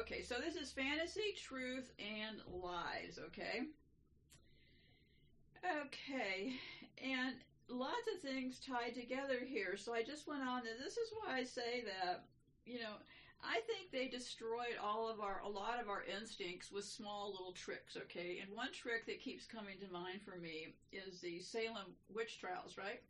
Okay, 0.01 0.23
so 0.23 0.37
this 0.39 0.55
is 0.55 0.71
fantasy, 0.71 1.35
truth, 1.37 1.91
and 1.99 2.39
lies. 2.63 3.19
Okay. 3.27 3.63
Okay, 5.65 6.53
and 7.03 7.35
lots 7.69 8.09
of 8.15 8.21
things 8.21 8.61
tied 8.61 8.95
together 8.95 9.39
here. 9.45 9.77
So 9.77 9.95
I 9.95 10.03
just 10.03 10.29
went 10.29 10.43
on, 10.43 10.61
and 10.61 10.79
this 10.79 10.97
is 10.97 11.13
why 11.17 11.37
I 11.39 11.45
say 11.45 11.83
that, 11.87 12.25
you 12.67 12.79
know, 12.79 13.01
I 13.43 13.61
think 13.67 13.93
they 13.93 14.09
destroyed 14.09 14.77
all 14.83 15.09
of 15.09 15.21
our, 15.21 15.41
a 15.45 15.49
lot 15.49 15.81
of 15.81 15.89
our 15.89 16.03
instincts 16.05 16.73
with 16.73 16.85
small 16.85 17.31
little 17.31 17.53
tricks, 17.53 17.97
okay? 17.97 18.41
And 18.41 18.55
one 18.57 18.73
trick 18.73 19.07
that 19.07 19.21
keeps 19.21 19.47
coming 19.47 19.77
to 19.81 19.93
mind 19.93 20.21
for 20.25 20.37
me 20.37 20.75
is 20.93 21.21
the 21.21 21.41
Salem 21.41 21.93
witch 22.15 22.41
trials, 22.41 22.77
right? 22.79 23.01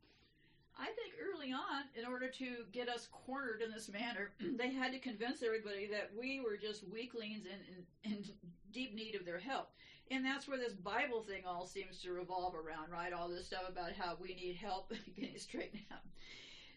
I 0.76 0.86
think 0.86 1.14
early 1.22 1.52
on, 1.52 1.86
in 1.94 2.04
order 2.04 2.28
to 2.28 2.64
get 2.72 2.88
us 2.88 3.08
cornered 3.12 3.62
in 3.62 3.70
this 3.70 3.88
manner, 3.88 4.30
they 4.58 4.72
had 4.72 4.92
to 4.92 4.98
convince 4.98 5.42
everybody 5.42 5.86
that 5.86 6.10
we 6.18 6.40
were 6.40 6.56
just 6.56 6.88
weaklings 6.88 7.46
and 7.46 7.62
in, 8.04 8.18
in 8.18 8.24
deep 8.72 8.94
need 8.94 9.14
of 9.14 9.24
their 9.24 9.38
help. 9.38 9.70
And 10.10 10.24
that's 10.24 10.46
where 10.46 10.58
this 10.58 10.74
Bible 10.74 11.22
thing 11.22 11.42
all 11.46 11.66
seems 11.66 12.00
to 12.02 12.12
revolve 12.12 12.54
around, 12.54 12.90
right? 12.90 13.12
All 13.12 13.28
this 13.28 13.46
stuff 13.46 13.68
about 13.68 13.92
how 13.92 14.16
we 14.20 14.34
need 14.34 14.56
help 14.56 14.92
getting 15.16 15.38
straightened 15.38 15.82
out. 15.90 16.00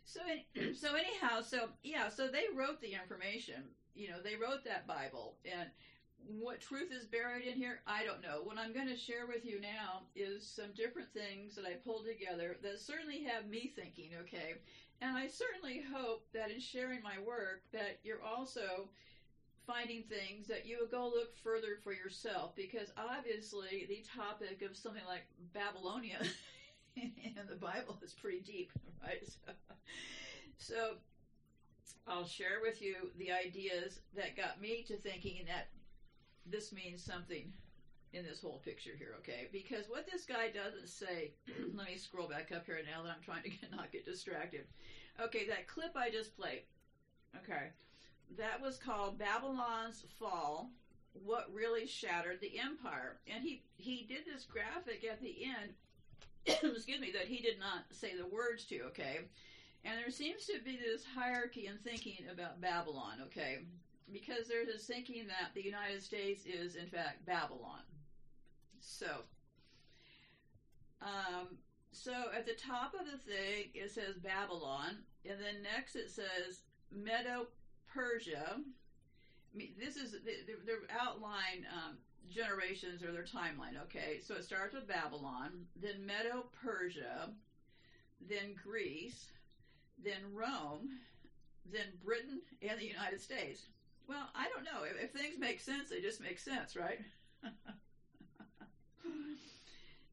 So, 0.06 0.22
so 0.74 0.96
anyhow, 0.96 1.42
so 1.42 1.68
yeah, 1.84 2.10
so 2.10 2.28
they 2.28 2.46
wrote 2.56 2.82
the 2.82 2.94
information. 2.94 3.64
You 3.96 4.10
know, 4.10 4.22
they 4.24 4.36
wrote 4.36 4.64
that 4.64 4.88
Bible, 4.88 5.36
and 5.44 5.70
what 6.40 6.62
truth 6.62 6.92
is 6.92 7.06
buried 7.06 7.48
in 7.48 7.56
here, 7.56 7.80
I 7.86 8.04
don't 8.04 8.22
know. 8.22 8.42
What 8.44 8.58
I'm 8.58 8.74
going 8.74 8.88
to 8.88 8.98
share 8.98 9.26
with 9.28 9.46
you 9.46 9.60
now 9.62 10.04
is 10.16 10.48
some 10.48 10.72
different 10.76 11.10
things 11.14 11.56
that 11.56 11.66
I 11.66 11.74
pulled 11.86 12.06
together 12.06 12.58
that 12.64 12.80
certainly 12.80 13.24
have 13.24 13.50
me 13.50 13.72
thinking. 13.76 14.12
Okay, 14.22 14.56
and 15.02 15.18
I 15.18 15.28
certainly 15.28 15.84
hope 15.94 16.26
that 16.34 16.52
in 16.52 16.60
sharing 16.60 17.04
my 17.04 17.20
work, 17.26 17.62
that 17.74 18.00
you're 18.04 18.24
also 18.24 18.90
finding 19.68 20.04
things 20.04 20.48
that 20.48 20.66
you 20.66 20.78
would 20.80 20.90
go 20.90 21.06
look 21.06 21.36
further 21.44 21.78
for 21.84 21.94
yourself 21.94 22.56
because 22.56 22.92
obviously 22.98 23.86
the 23.90 24.02
topic 24.18 24.62
of 24.68 24.78
something 24.78 25.04
like 25.08 25.28
Babylonia 25.54 26.20
in 26.96 27.36
the 27.50 27.56
Bible 27.56 28.00
is 28.02 28.14
pretty 28.14 28.40
deep, 28.40 28.72
right? 29.04 29.22
So, 29.28 29.52
so 30.58 30.92
I'll 32.08 32.26
share 32.26 32.60
with 32.62 32.82
you 32.82 32.96
the 33.20 33.32
ideas 33.32 34.00
that 34.16 34.38
got 34.38 34.62
me 34.62 34.84
to 34.88 34.96
thinking 34.96 35.44
that 35.48 35.68
this 36.50 36.72
means 36.72 37.04
something 37.04 37.52
in 38.14 38.24
this 38.24 38.42
whole 38.42 38.62
picture 38.64 38.94
here, 38.98 39.16
okay? 39.20 39.50
Because 39.52 39.90
what 39.90 40.08
this 40.10 40.24
guy 40.24 40.50
doesn't 40.50 40.88
say, 40.88 41.32
let 41.76 41.88
me 41.88 41.98
scroll 41.98 42.30
back 42.30 42.54
up 42.56 42.66
here 42.66 42.80
now 42.90 43.04
that 43.04 43.10
I'm 43.10 43.24
trying 43.24 43.44
to 43.44 43.50
get, 43.50 43.72
not 43.76 43.92
get 43.92 44.06
distracted. 44.06 44.64
Okay, 45.22 45.46
that 45.48 45.68
clip 45.68 45.92
I 45.98 46.10
just 46.10 46.38
played, 46.38 46.62
okay, 47.44 47.72
that 48.36 48.62
was 48.62 48.78
called 48.78 49.18
Babylon's 49.18 50.04
Fall. 50.20 50.72
What 51.14 51.52
really 51.54 51.88
shattered 51.88 52.42
the 52.42 52.60
empire? 52.60 53.18
And 53.34 53.44
he 53.44 53.64
he 53.78 54.06
did 54.08 54.26
this 54.26 54.46
graphic 54.46 55.04
at 55.10 55.22
the 55.22 55.46
end. 55.46 55.74
excuse 56.76 57.02
me, 57.02 57.12
that 57.12 57.28
he 57.28 57.42
did 57.42 57.60
not 57.60 57.86
say 57.92 58.16
the 58.16 58.28
words 58.28 58.66
to. 58.66 58.82
Okay, 58.88 59.20
and 59.84 59.98
there 59.98 60.12
seems 60.12 60.46
to 60.46 60.60
be 60.64 60.78
this 60.78 61.04
hierarchy 61.16 61.68
in 61.68 61.78
thinking 61.78 62.26
about 62.32 62.62
Babylon. 62.62 63.20
Okay, 63.28 63.60
because 64.12 64.48
there's 64.48 64.68
this 64.68 64.86
thinking 64.86 65.28
that 65.28 65.54
the 65.54 65.64
United 65.64 66.04
States 66.04 66.46
is 66.46 66.76
in 66.76 66.88
fact 66.88 67.26
Babylon. 67.26 67.82
So, 68.80 69.08
um, 71.02 71.58
so 71.92 72.14
at 72.36 72.46
the 72.46 72.54
top 72.54 72.94
of 72.94 73.06
the 73.06 73.18
thing 73.18 73.70
it 73.74 73.92
says 73.92 74.18
Babylon, 74.18 74.98
and 75.26 75.40
then 75.40 75.64
next 75.64 75.96
it 75.96 76.12
says 76.12 76.62
Medo 76.92 77.48
Persia. 77.94 78.56
I 78.56 79.58
mean, 79.58 79.74
This 79.80 79.98
is 79.98 80.12
their 80.66 80.78
outline 81.00 81.66
um, 81.72 81.98
generations 82.30 83.04
or 83.04 83.12
their 83.12 83.24
timeline. 83.24 83.82
Okay, 83.84 84.20
so 84.22 84.36
it 84.36 84.44
starts 84.44 84.74
with 84.74 84.88
Babylon, 84.88 85.66
then 85.82 86.06
Medo 86.06 86.46
Persia, 86.62 87.30
then 88.30 88.56
Greece, 88.62 89.32
then 90.04 90.34
Rome, 90.34 91.00
then 91.72 91.88
Britain 92.04 92.42
and 92.62 92.80
the 92.80 92.86
United 92.86 93.22
States. 93.22 93.68
Well, 94.08 94.30
I 94.36 94.48
don't 94.50 94.64
know. 94.64 94.84
If, 94.84 95.04
if 95.04 95.12
things 95.12 95.38
make 95.38 95.60
sense, 95.60 95.90
they 95.90 96.02
just 96.02 96.22
make 96.22 96.40
sense, 96.40 96.76
right? 96.76 97.00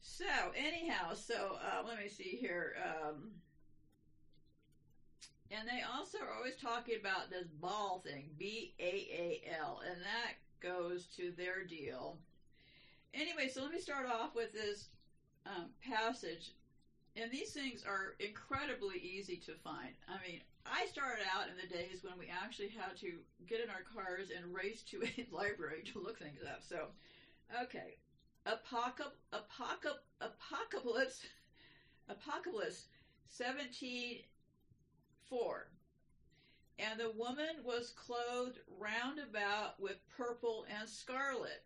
so, 0.02 0.24
anyhow, 0.56 1.14
so 1.14 1.58
uh, 1.62 1.86
let 1.86 1.98
me 1.98 2.08
see 2.08 2.36
here. 2.40 2.74
Um, 2.84 3.30
and 5.58 5.68
they 5.68 5.82
also 5.82 6.18
are 6.18 6.34
always 6.36 6.56
talking 6.56 6.96
about 6.98 7.30
this 7.30 7.46
Baal 7.60 8.02
thing, 8.04 8.30
B 8.38 8.74
A 8.80 8.84
A 8.84 9.40
L, 9.60 9.82
and 9.88 10.00
that 10.02 10.34
goes 10.60 11.06
to 11.16 11.32
their 11.36 11.64
deal. 11.64 12.18
Anyway, 13.12 13.48
so 13.48 13.62
let 13.62 13.70
me 13.70 13.78
start 13.78 14.06
off 14.06 14.34
with 14.34 14.52
this 14.52 14.86
um, 15.46 15.66
passage. 15.86 16.52
And 17.16 17.30
these 17.30 17.52
things 17.52 17.84
are 17.86 18.14
incredibly 18.18 18.98
easy 18.98 19.36
to 19.46 19.52
find. 19.62 19.94
I 20.08 20.18
mean, 20.26 20.40
I 20.66 20.86
started 20.86 21.22
out 21.32 21.46
in 21.46 21.54
the 21.54 21.72
days 21.72 22.02
when 22.02 22.18
we 22.18 22.26
actually 22.26 22.68
had 22.68 22.96
to 23.00 23.12
get 23.46 23.60
in 23.60 23.70
our 23.70 23.84
cars 23.94 24.30
and 24.34 24.52
race 24.52 24.82
to 24.90 25.02
a 25.04 25.26
library 25.34 25.84
to 25.92 26.02
look 26.02 26.18
things 26.18 26.40
up. 26.42 26.62
So, 26.68 26.86
okay. 27.62 27.98
Apocalypse, 28.46 29.16
apocalypse, 29.32 31.22
apocalypse, 32.08 32.86
17 33.28 34.18
4. 35.28 35.68
And 36.78 36.98
the 36.98 37.10
woman 37.10 37.64
was 37.64 37.92
clothed 37.92 38.58
round 38.78 39.18
about 39.18 39.80
with 39.80 40.08
purple 40.16 40.66
and 40.68 40.88
scarlet, 40.88 41.62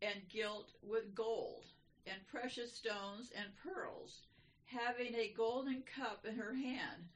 and 0.00 0.28
gilt 0.28 0.72
with 0.82 1.14
gold, 1.14 1.66
and 2.06 2.26
precious 2.26 2.72
stones 2.74 3.32
and 3.36 3.56
pearls, 3.56 4.22
having 4.66 5.14
a 5.14 5.34
golden 5.36 5.82
cup 5.82 6.24
in 6.24 6.36
her 6.36 6.54
hand, 6.54 7.08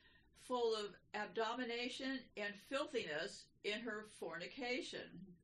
full 0.47 0.75
of 0.75 0.95
abomination 1.15 2.25
and 2.37 2.55
filthiness 2.69 3.45
in 3.65 3.81
her 3.81 4.07
fornication. 4.19 5.35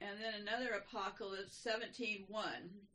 And 0.00 0.20
then 0.20 0.34
another 0.34 0.72
apocalypse 0.72 1.56
17:1 1.64 2.85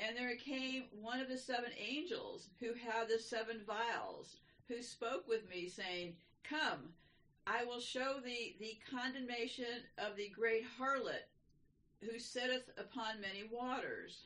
and 0.00 0.16
there 0.16 0.36
came 0.36 0.84
one 1.02 1.20
of 1.20 1.28
the 1.28 1.36
seven 1.36 1.70
angels 1.78 2.48
who 2.58 2.72
had 2.72 3.08
the 3.08 3.18
seven 3.18 3.62
vials, 3.66 4.36
who 4.68 4.82
spoke 4.82 5.28
with 5.28 5.48
me, 5.48 5.68
saying, 5.68 6.14
Come, 6.42 6.94
I 7.46 7.64
will 7.64 7.80
show 7.80 8.16
thee 8.24 8.56
the 8.58 8.78
condemnation 8.90 9.84
of 9.98 10.16
the 10.16 10.28
great 10.28 10.64
harlot, 10.78 11.28
who 12.02 12.18
sitteth 12.18 12.70
upon 12.78 13.20
many 13.20 13.44
waters. 13.50 14.22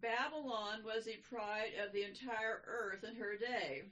Babylon 0.00 0.82
was 0.84 1.04
the 1.04 1.18
pride 1.30 1.72
of 1.84 1.92
the 1.92 2.02
entire 2.02 2.62
earth 2.66 3.04
in 3.04 3.14
her 3.14 3.36
day. 3.36 3.82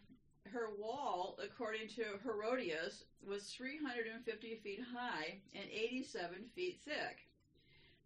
Her 0.53 0.71
wall, 0.77 1.39
according 1.43 1.89
to 1.91 2.19
Herodotus, 2.23 3.05
was 3.27 3.45
350 3.51 4.57
feet 4.57 4.81
high 4.95 5.39
and 5.55 5.65
87 5.71 6.47
feet 6.55 6.81
thick 6.85 7.27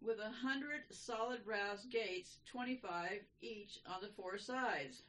with 0.01 0.19
a 0.19 0.31
hundred 0.31 0.81
solid 0.91 1.45
brass 1.45 1.85
gates, 1.85 2.37
25 2.45 3.21
each 3.41 3.79
on 3.85 4.01
the 4.01 4.09
four 4.09 4.37
sides. 4.37 5.03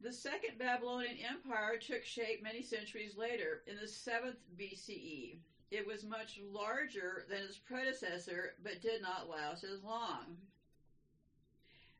The 0.00 0.12
Second 0.12 0.58
Babylonian 0.58 1.16
Empire 1.18 1.76
took 1.76 2.04
shape 2.04 2.42
many 2.42 2.62
centuries 2.62 3.16
later, 3.16 3.62
in 3.66 3.76
the 3.76 3.82
7th 3.82 4.36
BCE. 4.56 5.38
It 5.70 5.84
was 5.84 6.04
much 6.04 6.38
larger 6.38 7.24
than 7.28 7.42
its 7.42 7.58
predecessor, 7.58 8.54
but 8.62 8.80
did 8.80 9.02
not 9.02 9.28
last 9.28 9.64
as 9.64 9.82
long. 9.82 10.38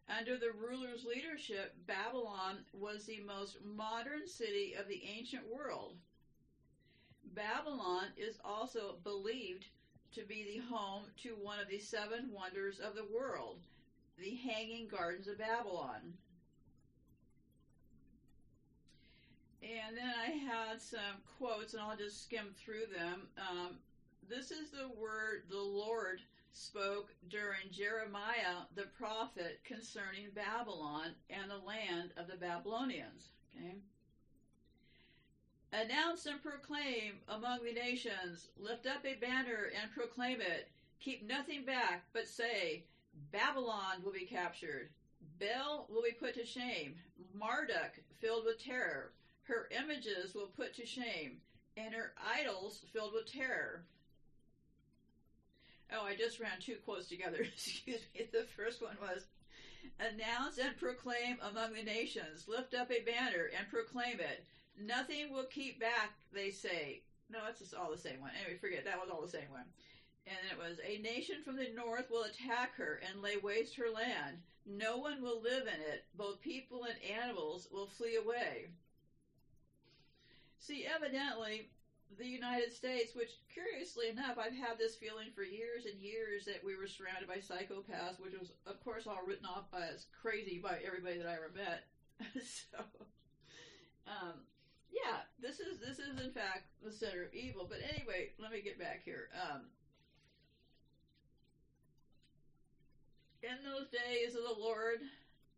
Under 0.08 0.38
the 0.38 0.52
ruler's 0.52 1.04
leadership, 1.04 1.74
Babylon 1.86 2.62
was 2.72 3.04
the 3.04 3.20
most 3.20 3.56
modern 3.62 4.26
city 4.26 4.74
of 4.78 4.86
the 4.86 5.02
ancient 5.04 5.46
world. 5.46 5.96
Babylon 7.34 8.06
is 8.16 8.38
also 8.42 8.96
believed 9.02 9.66
to 10.14 10.22
be 10.22 10.44
the 10.56 10.74
home 10.74 11.04
to 11.22 11.30
one 11.42 11.58
of 11.60 11.68
the 11.68 11.78
seven 11.78 12.30
wonders 12.32 12.80
of 12.80 12.94
the 12.94 13.06
world, 13.14 13.58
the 14.18 14.34
Hanging 14.36 14.88
Gardens 14.88 15.28
of 15.28 15.38
Babylon. 15.38 16.14
And 19.62 19.96
then 19.96 20.12
I 20.16 20.30
had 20.30 20.80
some 20.80 21.20
quotes, 21.36 21.74
and 21.74 21.82
I'll 21.82 21.96
just 21.96 22.22
skim 22.22 22.54
through 22.56 22.86
them. 22.96 23.28
Um, 23.38 23.76
this 24.28 24.50
is 24.50 24.70
the 24.70 24.88
word 25.00 25.42
the 25.50 25.58
Lord 25.58 26.20
spoke 26.52 27.08
during 27.28 27.70
Jeremiah 27.70 28.66
the 28.74 28.86
prophet 28.98 29.60
concerning 29.64 30.30
Babylon 30.34 31.14
and 31.30 31.50
the 31.50 31.66
land 31.66 32.10
of 32.16 32.26
the 32.26 32.36
Babylonians. 32.36 33.28
Okay. 33.56 33.74
Announce 35.72 36.24
and 36.26 36.42
proclaim 36.42 37.20
among 37.28 37.62
the 37.62 37.72
nations, 37.72 38.48
lift 38.58 38.86
up 38.86 39.04
a 39.04 39.14
banner 39.14 39.70
and 39.80 39.92
proclaim 39.92 40.40
it. 40.40 40.68
Keep 41.00 41.28
nothing 41.28 41.64
back, 41.64 42.04
but 42.12 42.26
say, 42.26 42.84
Babylon 43.32 44.02
will 44.02 44.12
be 44.12 44.24
captured. 44.24 44.88
Bel 45.38 45.86
will 45.90 46.02
be 46.02 46.12
put 46.12 46.34
to 46.34 46.46
shame. 46.46 46.94
Marduk 47.34 48.00
filled 48.20 48.46
with 48.46 48.64
terror. 48.64 49.12
Her 49.42 49.68
images 49.70 50.34
will 50.34 50.48
put 50.48 50.74
to 50.76 50.86
shame, 50.86 51.40
and 51.76 51.94
her 51.94 52.12
idols 52.26 52.84
filled 52.92 53.12
with 53.12 53.30
terror. 53.30 53.84
Oh, 55.92 56.04
I 56.04 56.16
just 56.16 56.40
ran 56.40 56.60
two 56.60 56.76
quotes 56.84 57.08
together. 57.08 57.38
Excuse 57.54 58.00
me. 58.14 58.28
The 58.32 58.46
first 58.56 58.82
one 58.82 58.96
was 59.00 59.26
Announce 60.00 60.58
and 60.58 60.76
proclaim 60.76 61.38
among 61.42 61.72
the 61.72 61.82
nations. 61.82 62.46
Lift 62.46 62.74
up 62.74 62.90
a 62.90 63.00
banner 63.00 63.50
and 63.56 63.68
proclaim 63.68 64.20
it. 64.20 64.44
Nothing 64.80 65.32
will 65.32 65.44
keep 65.44 65.80
back, 65.80 66.12
they 66.32 66.50
say. 66.50 67.02
No, 67.30 67.40
that's 67.44 67.58
just 67.58 67.74
all 67.74 67.90
the 67.90 67.98
same 67.98 68.20
one. 68.20 68.30
Anyway, 68.40 68.58
forget 68.58 68.84
that 68.84 68.98
was 68.98 69.10
all 69.10 69.20
the 69.20 69.28
same 69.28 69.50
one. 69.50 69.64
And 70.26 70.38
it 70.50 70.58
was 70.58 70.78
a 70.86 71.02
nation 71.02 71.36
from 71.44 71.56
the 71.56 71.70
north 71.74 72.10
will 72.10 72.24
attack 72.24 72.74
her 72.76 73.00
and 73.08 73.22
lay 73.22 73.36
waste 73.36 73.76
her 73.76 73.90
land. 73.92 74.38
No 74.66 74.98
one 74.98 75.22
will 75.22 75.40
live 75.40 75.62
in 75.62 75.80
it. 75.80 76.04
Both 76.14 76.40
people 76.40 76.84
and 76.84 77.18
animals 77.18 77.68
will 77.72 77.86
flee 77.86 78.16
away. 78.16 78.68
See, 80.58 80.86
evidently, 80.86 81.70
the 82.18 82.26
United 82.26 82.72
States, 82.72 83.14
which 83.14 83.40
curiously 83.52 84.08
enough, 84.08 84.38
I've 84.38 84.54
had 84.54 84.78
this 84.78 84.96
feeling 84.96 85.28
for 85.34 85.42
years 85.42 85.86
and 85.86 86.00
years 86.00 86.44
that 86.44 86.64
we 86.64 86.76
were 86.76 86.86
surrounded 86.86 87.28
by 87.28 87.36
psychopaths, 87.36 88.20
which 88.20 88.38
was, 88.38 88.52
of 88.66 88.82
course, 88.84 89.06
all 89.06 89.24
written 89.26 89.46
off 89.46 89.66
as 89.72 90.06
crazy 90.20 90.58
by 90.62 90.78
everybody 90.84 91.18
that 91.18 91.28
I 91.28 91.34
ever 91.34 91.52
met. 91.54 91.84
so, 92.42 92.84
um, 94.06 94.34
yeah, 94.90 95.20
this 95.40 95.60
is 95.60 95.78
this 95.78 95.98
is 95.98 96.20
in 96.20 96.30
fact 96.30 96.64
the 96.82 96.92
center 96.92 97.22
of 97.22 97.34
evil. 97.34 97.66
But 97.68 97.78
anyway, 97.94 98.30
let 98.38 98.50
me 98.50 98.60
get 98.60 98.78
back 98.78 99.00
here. 99.04 99.28
Um, 99.34 99.62
in 103.42 103.62
those 103.64 103.88
days 103.88 104.34
of 104.34 104.42
the 104.42 104.60
Lord, 104.60 104.98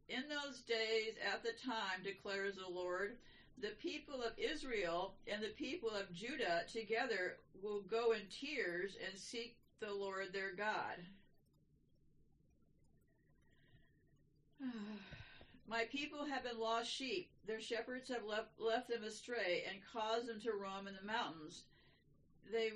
in 0.08 0.28
those 0.28 0.60
days 0.60 1.14
at 1.22 1.42
the 1.42 1.52
time, 1.64 2.02
declares 2.02 2.56
the 2.56 2.66
Lord, 2.66 3.16
the 3.58 3.72
people 3.78 4.22
of 4.22 4.32
Israel 4.36 5.14
and 5.26 5.42
the 5.42 5.48
people 5.48 5.90
of 5.90 6.12
Judah 6.12 6.62
together 6.70 7.36
will 7.62 7.80
go 7.80 8.12
in 8.12 8.22
tears 8.28 8.96
and 9.06 9.18
seek 9.18 9.54
the 9.80 9.92
Lord 9.92 10.32
their 10.32 10.52
God. 10.52 10.96
My 15.70 15.84
people 15.84 16.24
have 16.24 16.42
been 16.42 16.58
lost 16.58 16.90
sheep. 16.90 17.30
Their 17.46 17.60
shepherds 17.60 18.08
have 18.08 18.24
left, 18.24 18.58
left 18.58 18.88
them 18.88 19.04
astray 19.04 19.64
and 19.70 19.78
caused 19.92 20.26
them 20.26 20.40
to 20.40 20.50
roam 20.50 20.88
in 20.88 20.96
the 20.96 21.06
mountains. 21.06 21.62
They 22.50 22.72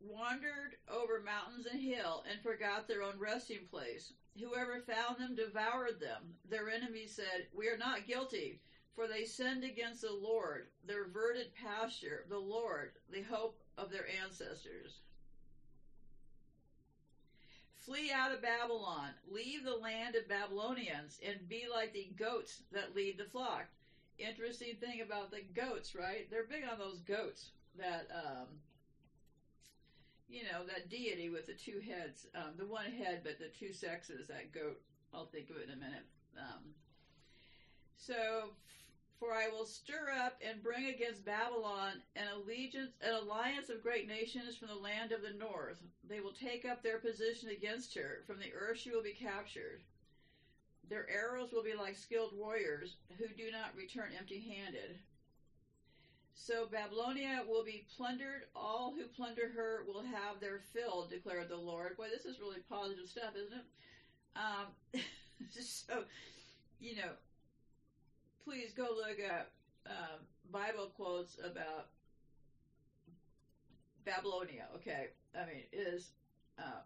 wandered 0.00 0.76
over 0.88 1.20
mountains 1.20 1.66
and 1.66 1.80
hill 1.80 2.24
and 2.30 2.40
forgot 2.40 2.86
their 2.86 3.02
own 3.02 3.18
resting 3.18 3.66
place. 3.68 4.12
Whoever 4.38 4.78
found 4.78 5.18
them 5.18 5.34
devoured 5.34 5.98
them. 5.98 6.36
Their 6.48 6.70
enemies 6.70 7.16
said, 7.16 7.48
We 7.52 7.66
are 7.66 7.76
not 7.76 8.06
guilty, 8.06 8.60
for 8.94 9.08
they 9.08 9.24
sinned 9.24 9.64
against 9.64 10.02
the 10.02 10.12
Lord, 10.12 10.68
their 10.86 11.08
verdant 11.08 11.52
pasture, 11.56 12.26
the 12.28 12.38
Lord, 12.38 12.92
the 13.10 13.22
hope 13.22 13.58
of 13.76 13.90
their 13.90 14.06
ancestors. 14.22 15.00
Flee 17.80 18.12
out 18.12 18.32
of 18.32 18.42
Babylon, 18.42 19.10
leave 19.30 19.64
the 19.64 19.74
land 19.74 20.14
of 20.14 20.28
Babylonians, 20.28 21.18
and 21.24 21.48
be 21.48 21.66
like 21.66 21.92
the 21.92 22.10
goats 22.18 22.62
that 22.72 22.94
lead 22.94 23.16
the 23.16 23.24
flock. 23.24 23.66
Interesting 24.18 24.76
thing 24.76 25.00
about 25.00 25.30
the 25.30 25.40
goats, 25.54 25.94
right? 25.94 26.30
They're 26.30 26.44
big 26.44 26.64
on 26.70 26.78
those 26.78 26.98
goats 26.98 27.48
that, 27.78 28.06
um, 28.12 28.48
you 30.28 30.42
know, 30.44 30.66
that 30.66 30.90
deity 30.90 31.30
with 31.30 31.46
the 31.46 31.54
two 31.54 31.80
heads, 31.80 32.26
um, 32.34 32.52
the 32.58 32.66
one 32.66 32.90
head 32.90 33.22
but 33.24 33.38
the 33.38 33.48
two 33.48 33.72
sexes, 33.72 34.28
that 34.28 34.52
goat. 34.52 34.80
I'll 35.14 35.26
think 35.26 35.48
of 35.50 35.56
it 35.56 35.68
in 35.68 35.72
a 35.72 35.76
minute. 35.76 36.04
Um, 36.36 36.74
so, 37.96 38.50
for 39.20 39.34
I 39.34 39.48
will 39.48 39.66
stir 39.66 40.08
up 40.24 40.40
and 40.40 40.62
bring 40.62 40.86
against 40.86 41.26
Babylon 41.26 42.00
an 42.16 42.24
allegiance, 42.34 42.92
an 43.02 43.14
alliance 43.14 43.68
of 43.68 43.82
great 43.82 44.08
nations 44.08 44.56
from 44.56 44.68
the 44.68 44.74
land 44.74 45.12
of 45.12 45.20
the 45.20 45.38
north. 45.38 45.76
They 46.08 46.20
will 46.20 46.32
take 46.32 46.64
up 46.64 46.82
their 46.82 46.98
position 46.98 47.50
against 47.50 47.94
her. 47.94 48.24
From 48.26 48.38
the 48.40 48.52
earth 48.54 48.78
she 48.78 48.90
will 48.90 49.02
be 49.02 49.12
captured. 49.12 49.82
Their 50.88 51.08
arrows 51.08 51.52
will 51.52 51.62
be 51.62 51.74
like 51.74 51.96
skilled 51.96 52.32
warriors 52.36 52.96
who 53.18 53.28
do 53.28 53.52
not 53.52 53.76
return 53.76 54.08
empty 54.18 54.40
handed. 54.40 54.98
So 56.34 56.66
Babylonia 56.72 57.44
will 57.46 57.62
be 57.62 57.86
plundered. 57.96 58.46
All 58.56 58.94
who 58.96 59.04
plunder 59.04 59.52
her 59.54 59.84
will 59.86 60.02
have 60.02 60.40
their 60.40 60.62
fill, 60.72 61.06
declared 61.06 61.50
the 61.50 61.56
Lord. 61.56 61.96
Boy, 61.98 62.08
this 62.10 62.24
is 62.24 62.40
really 62.40 62.60
positive 62.68 63.06
stuff, 63.06 63.36
isn't 63.36 63.58
it? 63.58 63.64
Um, 64.34 65.02
so, 65.60 66.04
you 66.80 66.96
know, 66.96 67.12
please 68.44 68.72
go 68.76 68.88
look 68.94 69.18
at 69.20 69.50
uh, 69.86 70.18
Bible 70.52 70.90
quotes 70.96 71.38
about 71.38 71.88
Babylonia. 74.04 74.66
Okay, 74.76 75.08
I 75.34 75.46
mean 75.46 75.62
it 75.72 75.76
is 75.76 76.10
um, 76.58 76.82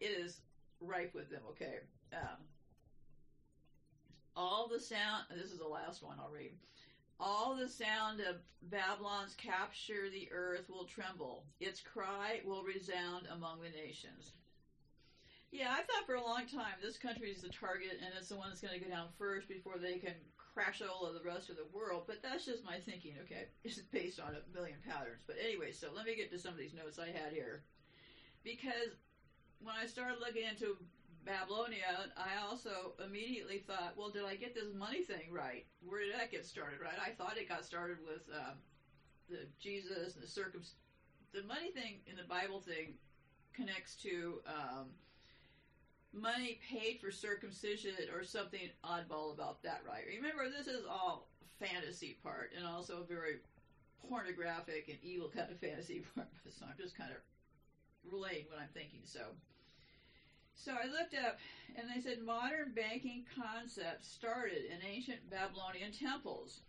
it 0.00 0.06
is 0.06 0.40
ripe 0.80 1.14
with 1.14 1.30
them. 1.30 1.40
Okay, 1.50 1.78
um, 2.12 2.38
all 4.36 4.68
the 4.72 4.80
sound. 4.80 5.24
This 5.34 5.52
is 5.52 5.58
the 5.58 5.66
last 5.66 6.02
one 6.02 6.16
I'll 6.20 6.30
read. 6.30 6.52
All 7.20 7.56
the 7.56 7.68
sound 7.68 8.20
of 8.20 8.36
Babylon's 8.70 9.34
capture 9.34 10.08
the 10.08 10.28
earth 10.30 10.68
will 10.68 10.84
tremble. 10.84 11.42
Its 11.58 11.80
cry 11.80 12.40
will 12.44 12.62
resound 12.62 13.26
among 13.32 13.60
the 13.60 13.70
nations. 13.70 14.34
Yeah, 15.50 15.72
I 15.72 15.80
thought 15.80 16.04
for 16.04 16.14
a 16.14 16.24
long 16.24 16.44
time 16.44 16.76
this 16.82 16.98
country 16.98 17.30
is 17.30 17.40
the 17.40 17.48
target 17.48 17.96
and 18.04 18.12
it's 18.16 18.28
the 18.28 18.36
one 18.36 18.48
that's 18.48 18.60
going 18.60 18.78
to 18.78 18.84
go 18.84 18.90
down 18.90 19.08
first 19.18 19.48
before 19.48 19.80
they 19.80 19.96
can 19.96 20.12
crash 20.36 20.82
all 20.84 21.06
of 21.06 21.14
the 21.14 21.24
rest 21.24 21.48
of 21.48 21.56
the 21.56 21.68
world. 21.72 22.04
But 22.06 22.20
that's 22.22 22.44
just 22.44 22.64
my 22.64 22.76
thinking, 22.84 23.16
okay? 23.24 23.48
It's 23.64 23.80
based 23.88 24.20
on 24.20 24.36
a 24.36 24.44
million 24.52 24.76
patterns. 24.84 25.24
But 25.26 25.36
anyway, 25.42 25.72
so 25.72 25.88
let 25.94 26.04
me 26.04 26.16
get 26.16 26.30
to 26.32 26.38
some 26.38 26.52
of 26.52 26.58
these 26.58 26.74
notes 26.74 26.98
I 26.98 27.08
had 27.08 27.32
here. 27.32 27.64
Because 28.44 29.00
when 29.64 29.74
I 29.74 29.86
started 29.86 30.20
looking 30.20 30.44
into 30.44 30.76
Babylonia, 31.24 32.12
I 32.16 32.44
also 32.44 32.92
immediately 33.04 33.64
thought, 33.66 33.96
well, 33.96 34.10
did 34.10 34.24
I 34.24 34.36
get 34.36 34.54
this 34.54 34.72
money 34.76 35.02
thing 35.02 35.32
right? 35.32 35.64
Where 35.80 36.04
did 36.04 36.14
that 36.14 36.30
get 36.30 36.44
started, 36.44 36.80
right? 36.80 37.00
I 37.00 37.16
thought 37.16 37.38
it 37.40 37.48
got 37.48 37.64
started 37.64 37.98
with 38.04 38.22
um, 38.36 38.60
the 39.28 39.48
Jesus 39.60 40.14
and 40.14 40.22
the 40.22 40.28
circum. 40.28 40.60
The 41.32 41.42
money 41.42 41.72
thing 41.72 42.00
in 42.06 42.16
the 42.16 42.28
Bible 42.28 42.60
thing 42.60 43.00
connects 43.56 43.96
to 44.04 44.40
um, 44.46 44.92
money 46.20 46.60
paid 46.68 47.00
for 47.00 47.10
circumcision 47.10 47.94
or 48.14 48.24
something 48.24 48.68
oddball 48.84 49.34
about 49.34 49.62
that, 49.62 49.82
right? 49.86 50.04
Remember, 50.16 50.48
this 50.48 50.66
is 50.66 50.84
all 50.88 51.28
fantasy 51.58 52.16
part 52.22 52.52
and 52.56 52.66
also 52.66 53.02
a 53.02 53.06
very 53.06 53.36
pornographic 54.08 54.88
and 54.88 54.98
evil 55.02 55.30
kind 55.34 55.50
of 55.50 55.58
fantasy 55.58 56.02
part. 56.14 56.28
So 56.50 56.64
I'm 56.66 56.76
just 56.78 56.96
kind 56.96 57.10
of 57.10 57.18
relaying 58.10 58.46
what 58.50 58.60
I'm 58.60 58.72
thinking. 58.74 59.00
So, 59.04 59.20
so 60.54 60.72
I 60.72 60.86
looked 60.86 61.14
up, 61.14 61.38
and 61.76 61.86
they 61.88 62.00
said 62.00 62.22
modern 62.22 62.72
banking 62.74 63.24
concepts 63.34 64.08
started 64.08 64.64
in 64.66 64.78
ancient 64.86 65.30
Babylonian 65.30 65.92
temples. 65.92 66.60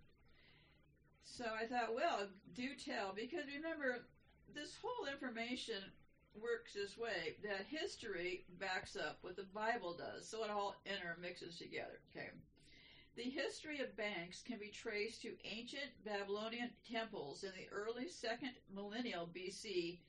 So 1.23 1.45
I 1.45 1.65
thought, 1.65 1.95
well, 1.95 2.27
do 2.55 2.69
tell, 2.75 3.13
because 3.15 3.45
remember, 3.55 4.05
this 4.53 4.75
whole 4.81 5.07
information 5.07 5.81
works 6.35 6.73
this 6.73 6.97
way 6.97 7.35
that 7.43 7.65
history 7.67 8.45
backs 8.59 8.95
up 8.95 9.17
what 9.21 9.35
the 9.35 9.47
Bible 9.53 9.97
does, 9.97 10.27
so 10.27 10.43
it 10.43 10.49
all 10.49 10.75
intermixes 10.85 11.57
together. 11.57 11.99
Okay. 12.15 12.29
The 13.15 13.23
history 13.23 13.79
of 13.79 13.97
banks 13.97 14.41
can 14.41 14.59
be 14.59 14.69
traced 14.69 15.21
to 15.23 15.35
ancient 15.43 15.91
Babylonian 16.05 16.71
temples 16.89 17.43
in 17.43 17.51
the 17.51 17.67
early 17.71 18.07
second 18.07 18.53
millennial 18.73 19.27
BC 19.35 19.99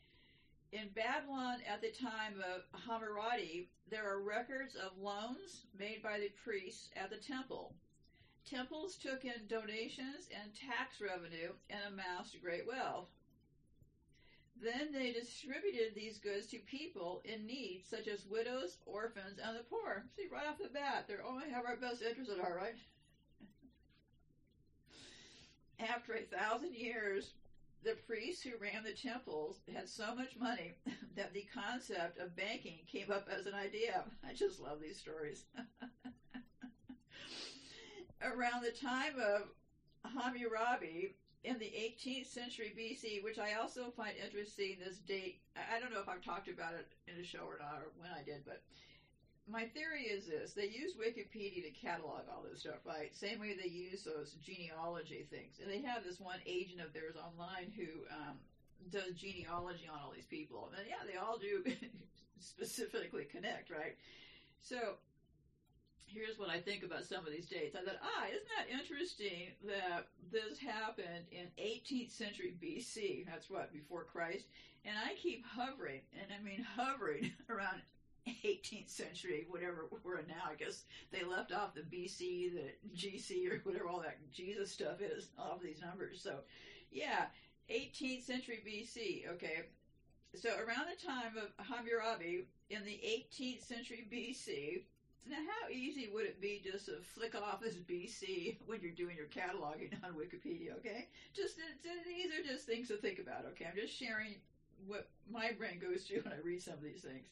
in 0.73 0.89
Babylon 0.95 1.59
at 1.67 1.81
the 1.81 1.91
time 1.91 2.41
of 2.55 2.63
Hammurabi, 2.87 3.69
there 3.91 4.09
are 4.09 4.23
records 4.23 4.77
of 4.77 4.97
loans 4.97 5.67
made 5.77 6.01
by 6.01 6.21
the 6.21 6.31
priests 6.45 6.91
at 6.95 7.11
the 7.11 7.17
temple. 7.17 7.75
Temples 8.49 8.97
took 8.97 9.25
in 9.25 9.49
donations 9.49 10.29
and 10.31 10.55
tax 10.55 11.01
revenue 11.01 11.53
and 11.69 11.81
amassed 11.89 12.41
great 12.41 12.67
wealth. 12.69 13.09
Then 14.63 14.93
they 14.93 15.13
distributed 15.13 15.95
these 15.95 16.19
goods 16.19 16.47
to 16.49 16.59
people 16.59 17.23
in 17.25 17.47
need, 17.47 17.85
such 17.89 18.09
as 18.09 18.27
widows, 18.27 18.77
orphans, 18.85 19.39
and 19.43 19.57
the 19.57 19.63
poor. 19.63 20.05
See, 20.17 20.27
right 20.31 20.47
off 20.47 20.59
the 20.59 20.69
bat, 20.69 21.07
they 21.09 21.15
only 21.27 21.49
have 21.51 21.65
our 21.65 21.77
best 21.77 22.03
interests 22.03 22.33
at 22.33 22.41
heart, 22.41 22.57
right? 22.57 22.75
After 25.79 26.15
a 26.15 26.21
thousand 26.21 26.75
years, 26.75 27.33
the 27.83 27.95
priests 28.07 28.43
who 28.43 28.51
ran 28.61 28.85
the 28.85 28.93
temples 28.93 29.61
had 29.73 29.89
so 29.89 30.15
much 30.15 30.37
money 30.39 30.73
that 31.17 31.33
the 31.33 31.47
concept 31.55 32.19
of 32.19 32.37
banking 32.37 32.81
came 32.87 33.11
up 33.11 33.29
as 33.35 33.47
an 33.47 33.55
idea. 33.55 34.05
I 34.29 34.35
just 34.35 34.61
love 34.61 34.81
these 34.81 34.99
stories. 34.99 35.45
Around 38.23 38.63
the 38.63 38.73
time 38.73 39.15
of 39.19 39.49
Hammurabi, 40.05 41.15
in 41.43 41.59
the 41.59 41.73
18th 41.73 42.27
century 42.27 42.73
BC, 42.77 43.25
which 43.25 43.39
I 43.39 43.55
also 43.55 43.91
find 43.97 44.13
interesting, 44.23 44.77
this 44.85 44.99
date, 44.99 45.41
I 45.57 45.81
don't 45.81 45.93
know 45.93 46.01
if 46.01 46.09
I've 46.09 46.25
talked 46.25 46.49
about 46.49 46.75
it 46.75 46.87
in 47.09 47.21
a 47.21 47.25
show 47.25 47.49
or 47.49 47.59
not, 47.59 47.81
or 47.81 47.93
when 47.99 48.11
I 48.11 48.23
did, 48.23 48.45
but 48.45 48.63
my 49.49 49.65
theory 49.65 50.05
is 50.05 50.27
this. 50.27 50.53
They 50.53 50.69
use 50.69 50.93
Wikipedia 50.95 51.65
to 51.65 51.71
catalog 51.71 52.29
all 52.31 52.45
this 52.49 52.61
stuff, 52.61 52.85
right? 52.85 53.15
Same 53.17 53.41
way 53.41 53.57
they 53.57 53.71
use 53.71 54.05
those 54.05 54.37
genealogy 54.45 55.27
things. 55.31 55.59
And 55.61 55.71
they 55.71 55.83
have 55.83 56.05
this 56.05 56.21
one 56.21 56.41
agent 56.47 56.81
of 56.81 56.93
theirs 56.93 57.17
online 57.17 57.73
who 57.75 58.05
um, 58.15 58.37
does 58.91 59.17
genealogy 59.17 59.89
on 59.91 59.99
all 59.99 60.13
these 60.15 60.27
people. 60.27 60.71
And 60.77 60.87
yeah, 60.87 61.03
they 61.11 61.19
all 61.19 61.39
do 61.39 61.65
specifically 62.39 63.25
connect, 63.25 63.71
right? 63.71 63.97
So 64.63 65.01
here's 66.13 66.39
what 66.39 66.51
I 66.51 66.61
think 66.61 66.83
about 66.83 67.05
some 67.05 67.27
of 67.27 67.33
these 67.33 67.47
dates. 67.47 67.77
I 67.77 67.85
thought, 67.85 68.01
ah, 68.03 68.27
isn't 68.27 68.49
that 68.57 68.81
interesting 68.81 69.49
that 69.67 70.07
this 70.33 70.59
happened 70.59 71.27
in 71.31 71.47
18th 71.63 72.11
century 72.11 72.55
BC? 72.63 73.27
That's 73.27 73.51
what, 73.51 73.73
before 73.73 74.05
Christ? 74.05 74.47
And 74.85 74.95
I 74.97 75.15
keep 75.15 75.45
hovering, 75.47 76.01
and 76.15 76.31
I 76.33 76.43
mean 76.43 76.67
hovering 76.77 77.33
around 77.51 77.83
18th 78.45 78.89
century, 78.89 79.47
whatever 79.49 79.89
we're 80.05 80.19
in 80.19 80.27
now. 80.29 80.51
I 80.51 80.55
guess 80.55 80.85
they 81.13 81.25
left 81.25 81.53
off 81.53 81.75
the 81.75 81.83
BC, 81.83 82.53
the 82.55 82.97
GC, 82.97 83.51
or 83.51 83.61
whatever 83.65 83.89
all 83.89 84.01
that 84.01 84.19
Jesus 84.33 84.71
stuff 84.71 85.01
is, 85.01 85.29
all 85.39 85.57
of 85.57 85.63
these 85.63 85.81
numbers. 85.81 86.21
So, 86.23 86.37
yeah, 86.91 87.27
18th 87.71 88.25
century 88.25 88.61
BC. 88.67 89.33
Okay, 89.35 89.67
so 90.35 90.51
around 90.51 90.87
the 90.89 91.07
time 91.07 91.33
of 91.37 91.67
Hammurabi 91.67 92.47
in 92.71 92.85
the 92.85 93.01
18th 93.05 93.67
century 93.67 94.07
BC. 94.11 94.83
Now, 95.29 95.37
how 95.37 95.71
easy 95.71 96.09
would 96.13 96.25
it 96.25 96.41
be 96.41 96.61
just 96.65 96.87
to 96.87 96.97
flick 97.15 97.35
off 97.35 97.63
as 97.65 97.75
BC 97.75 98.57
when 98.67 98.81
you're 98.81 98.91
doing 98.93 99.17
your 99.17 99.27
cataloging 99.27 99.93
on 100.05 100.15
Wikipedia? 100.15 100.77
Okay, 100.79 101.09
just 101.35 101.57
these 101.57 102.33
are 102.33 102.43
just 102.43 102.67
things 102.67 102.89
to 102.89 102.97
think 102.97 103.19
about. 103.19 103.45
Okay, 103.53 103.67
I'm 103.67 103.77
just 103.77 103.97
sharing 103.97 104.37
what 104.87 105.09
my 105.31 105.53
brain 105.53 105.79
goes 105.79 106.05
through 106.05 106.21
when 106.25 106.33
I 106.33 106.41
read 106.45 106.63
some 106.63 106.75
of 106.75 106.83
these 106.83 107.03
things. 107.03 107.27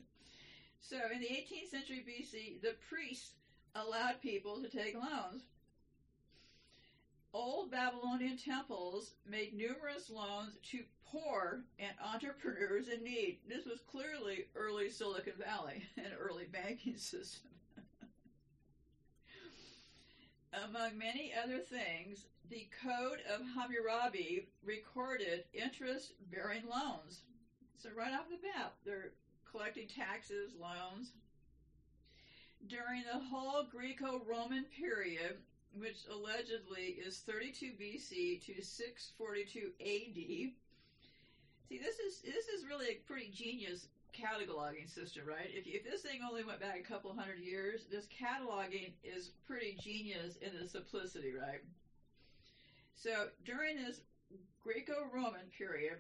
So 0.81 0.97
in 1.13 1.21
the 1.21 1.27
18th 1.27 1.71
century 1.71 2.05
BC, 2.07 2.63
the 2.63 2.75
priests 2.89 3.33
allowed 3.75 4.21
people 4.23 4.63
to 4.63 4.69
take 4.69 4.95
loans. 4.95 5.43
Old 7.35 7.71
Babylonian 7.71 8.39
temples 8.39 9.13
made 9.29 9.55
numerous 9.55 10.09
loans 10.09 10.57
to 10.71 10.81
poor 11.05 11.65
and 11.79 11.93
entrepreneurs 12.03 12.89
in 12.89 13.03
need. 13.05 13.39
This 13.49 13.67
was 13.67 13.81
clearly 13.81 14.47
early 14.55 14.91
Silicon 14.91 15.35
Valley, 15.39 15.83
and 15.97 16.15
early 16.19 16.47
banking 16.51 16.97
system. 16.97 17.51
Among 20.53 20.97
many 20.97 21.33
other 21.35 21.59
things, 21.59 22.25
the 22.49 22.67
Code 22.83 23.21
of 23.29 23.43
Hammurabi 23.55 24.49
recorded 24.65 25.45
interest 25.53 26.15
bearing 26.31 26.63
loans. 26.67 27.21
So, 27.77 27.91
right 27.97 28.13
off 28.13 28.31
the 28.31 28.39
bat, 28.39 28.73
they're 28.85 29.13
collecting 29.51 29.87
taxes, 29.87 30.53
loans. 30.59 31.13
During 32.67 33.05
the 33.05 33.19
whole 33.19 33.65
Greco 33.71 34.23
Roman 34.27 34.65
period, 34.65 35.37
which 35.75 36.07
allegedly 36.11 36.97
is 37.05 37.19
32 37.19 37.73
BC 37.81 38.45
to 38.47 38.63
642 38.63 39.71
AD. 39.81 40.53
See, 41.69 41.79
this 41.79 41.99
is 41.99 42.23
this 42.23 42.49
is 42.49 42.67
really 42.67 42.89
a 42.89 43.01
pretty 43.07 43.31
genius 43.31 43.89
cataloging 44.13 44.93
system, 44.93 45.23
right? 45.27 45.51
If, 45.53 45.67
if 45.67 45.85
this 45.85 46.03
thing 46.03 46.21
only 46.29 46.45
went 46.45 46.61
back 46.61 46.79
a 46.79 46.89
couple 46.93 47.13
hundred 47.15 47.39
years, 47.39 47.85
this 47.91 48.07
cataloging 48.07 48.93
is 49.03 49.31
pretty 49.47 49.77
genius 49.81 50.37
in 50.37 50.51
the 50.61 50.69
simplicity, 50.69 51.33
right? 51.33 51.61
So 52.95 53.29
during 53.45 53.77
this 53.77 54.01
Greco-Roman 54.63 55.47
period, 55.57 55.99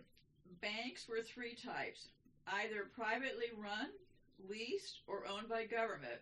banks 0.60 1.08
were 1.08 1.20
three 1.20 1.54
types: 1.54 2.08
either 2.46 2.88
privately 2.94 3.50
run, 3.56 3.88
leased, 4.48 5.00
or 5.06 5.26
owned 5.26 5.48
by 5.48 5.64
government, 5.64 6.20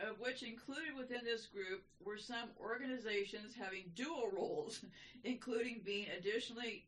of 0.00 0.20
which 0.20 0.42
included 0.42 0.94
within 0.96 1.24
this 1.24 1.46
group 1.46 1.82
were 2.04 2.18
some 2.18 2.48
organizations 2.60 3.54
having 3.58 3.90
dual 3.94 4.30
roles, 4.32 4.80
including 5.24 5.80
being 5.84 6.06
additionally 6.16 6.84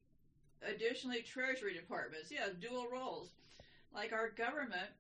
additionally 0.62 1.22
treasury 1.22 1.74
departments. 1.74 2.30
Yeah, 2.30 2.48
dual 2.60 2.88
roles. 2.90 3.30
Like 3.94 4.12
our 4.12 4.30
government 4.30 4.90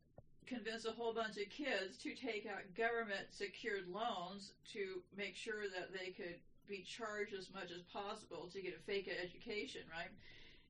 convinced 0.46 0.86
a 0.86 0.92
whole 0.92 1.12
bunch 1.12 1.36
of 1.36 1.50
kids 1.50 1.98
to 1.98 2.14
take 2.14 2.46
out 2.46 2.64
government 2.76 3.28
secured 3.30 3.86
loans 3.88 4.52
to 4.72 5.02
make 5.16 5.36
sure 5.36 5.68
that 5.68 5.92
they 5.92 6.10
could 6.10 6.40
be 6.68 6.84
charged 6.84 7.34
as 7.34 7.52
much 7.52 7.70
as 7.70 7.82
possible 7.92 8.48
to 8.52 8.62
get 8.62 8.76
a 8.76 8.86
fake 8.86 9.08
education, 9.08 9.82
right? 9.92 10.10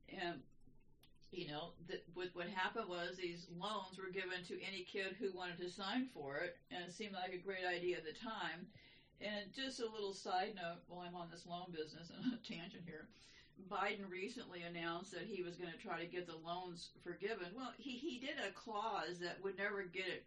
And 0.09 0.41
you 1.31 1.47
know, 1.47 1.73
that 1.89 2.03
what 2.15 2.49
happened 2.49 2.89
was 2.89 3.17
these 3.17 3.47
loans 3.53 3.99
were 3.99 4.11
given 4.11 4.41
to 4.49 4.65
any 4.65 4.83
kid 4.85 5.15
who 5.21 5.37
wanted 5.37 5.59
to 5.59 5.69
sign 5.69 6.09
for 6.15 6.39
it, 6.39 6.57
and 6.71 6.83
it 6.85 6.93
seemed 6.95 7.13
like 7.13 7.35
a 7.35 7.45
great 7.45 7.67
idea 7.69 7.99
at 7.99 8.05
the 8.05 8.17
time. 8.17 8.67
And 9.21 9.53
just 9.53 9.81
a 9.81 9.93
little 9.93 10.15
side 10.15 10.55
note, 10.55 10.81
while 10.87 11.05
I'm 11.07 11.17
on 11.17 11.29
this 11.31 11.45
loan 11.45 11.69
business 11.69 12.09
and 12.09 12.33
a 12.39 12.41
tangent 12.41 12.85
here, 12.87 13.09
Biden 13.67 14.09
recently 14.09 14.63
announced 14.63 15.13
that 15.13 15.27
he 15.27 15.43
was 15.43 15.57
going 15.57 15.73
to 15.73 15.79
try 15.79 15.99
to 15.99 16.07
get 16.07 16.27
the 16.27 16.37
loans 16.37 16.91
forgiven. 17.03 17.49
Well, 17.57 17.73
he 17.77 17.93
he 17.93 18.19
did 18.19 18.37
a 18.39 18.53
clause 18.53 19.19
that 19.21 19.43
would 19.43 19.59
never 19.59 19.83
get 19.83 20.07
it. 20.07 20.27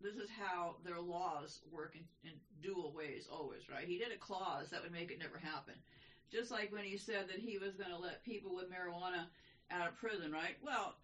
This 0.00 0.16
is 0.16 0.30
how 0.30 0.76
their 0.82 0.98
laws 0.98 1.60
work 1.70 1.94
in, 1.94 2.04
in 2.24 2.36
dual 2.62 2.92
ways, 2.96 3.28
always, 3.30 3.68
right? 3.68 3.86
He 3.86 3.98
did 3.98 4.12
a 4.12 4.16
clause 4.16 4.70
that 4.70 4.82
would 4.82 4.92
make 4.92 5.10
it 5.10 5.18
never 5.18 5.36
happen. 5.36 5.74
Just 6.32 6.50
like 6.50 6.72
when 6.72 6.84
he 6.84 6.96
said 6.96 7.28
that 7.28 7.38
he 7.38 7.58
was 7.58 7.74
going 7.74 7.90
to 7.90 7.98
let 7.98 8.24
people 8.24 8.54
with 8.54 8.70
marijuana 8.70 9.26
out 9.70 9.88
of 9.88 9.96
prison, 9.96 10.32
right? 10.32 10.56
Well, 10.64 10.94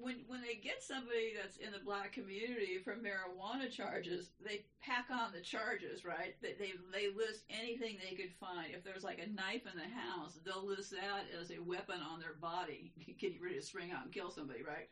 when 0.00 0.16
when 0.26 0.40
they 0.40 0.54
get 0.54 0.82
somebody 0.82 1.32
that's 1.34 1.56
in 1.56 1.72
the 1.72 1.78
black 1.78 2.12
community 2.12 2.78
for 2.82 2.94
marijuana 2.94 3.70
charges, 3.70 4.30
they 4.44 4.64
pack 4.82 5.06
on 5.10 5.32
the 5.32 5.40
charges, 5.40 6.04
right? 6.04 6.34
They, 6.42 6.54
they 6.58 6.72
they 6.92 7.08
list 7.14 7.44
anything 7.50 7.96
they 7.98 8.16
could 8.16 8.32
find. 8.40 8.72
If 8.72 8.84
there's 8.84 9.04
like 9.04 9.18
a 9.18 9.30
knife 9.30 9.62
in 9.70 9.78
the 9.78 9.88
house, 9.94 10.38
they'll 10.44 10.66
list 10.66 10.90
that 10.90 11.24
as 11.40 11.50
a 11.50 11.58
weapon 11.58 12.00
on 12.00 12.18
their 12.18 12.34
body, 12.40 12.92
getting 13.18 13.40
ready 13.40 13.56
to 13.56 13.62
spring 13.62 13.90
out 13.92 14.04
and 14.04 14.12
kill 14.12 14.30
somebody, 14.30 14.62
right? 14.62 14.88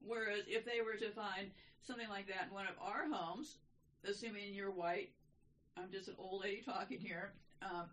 Whereas 0.00 0.44
if 0.46 0.64
they 0.64 0.80
were 0.80 0.96
to 0.96 1.10
find 1.10 1.50
something 1.80 2.08
like 2.08 2.26
that 2.28 2.48
in 2.48 2.54
one 2.54 2.66
of 2.66 2.74
our 2.80 3.06
homes, 3.10 3.58
assuming 4.04 4.52
you're 4.52 4.70
white, 4.70 5.10
I'm 5.76 5.90
just 5.90 6.08
an 6.08 6.14
old 6.18 6.42
lady 6.42 6.62
talking 6.64 6.98
here. 6.98 7.32
Um, 7.62 7.86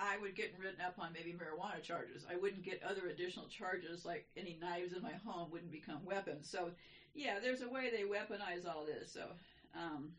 I 0.00 0.16
would 0.16 0.34
get 0.34 0.50
written 0.58 0.80
up 0.80 0.94
on 0.98 1.12
maybe 1.12 1.32
marijuana 1.32 1.80
charges. 1.82 2.24
I 2.28 2.34
wouldn't 2.36 2.62
get 2.64 2.82
other 2.82 3.06
additional 3.06 3.46
charges 3.46 4.04
like 4.04 4.22
any 4.36 4.54
knives 4.54 4.92
in 4.92 5.02
my 5.02 5.12
home 5.24 5.50
wouldn't 5.50 5.70
become 5.70 6.04
weapons. 6.04 6.48
So, 6.48 6.70
yeah, 7.14 7.38
there's 7.38 7.60
a 7.60 7.68
way 7.68 7.88
they 7.88 8.02
weaponize 8.02 8.64
all 8.66 8.84
this. 8.84 9.08
So, 9.10 9.34
um, 9.74 10.12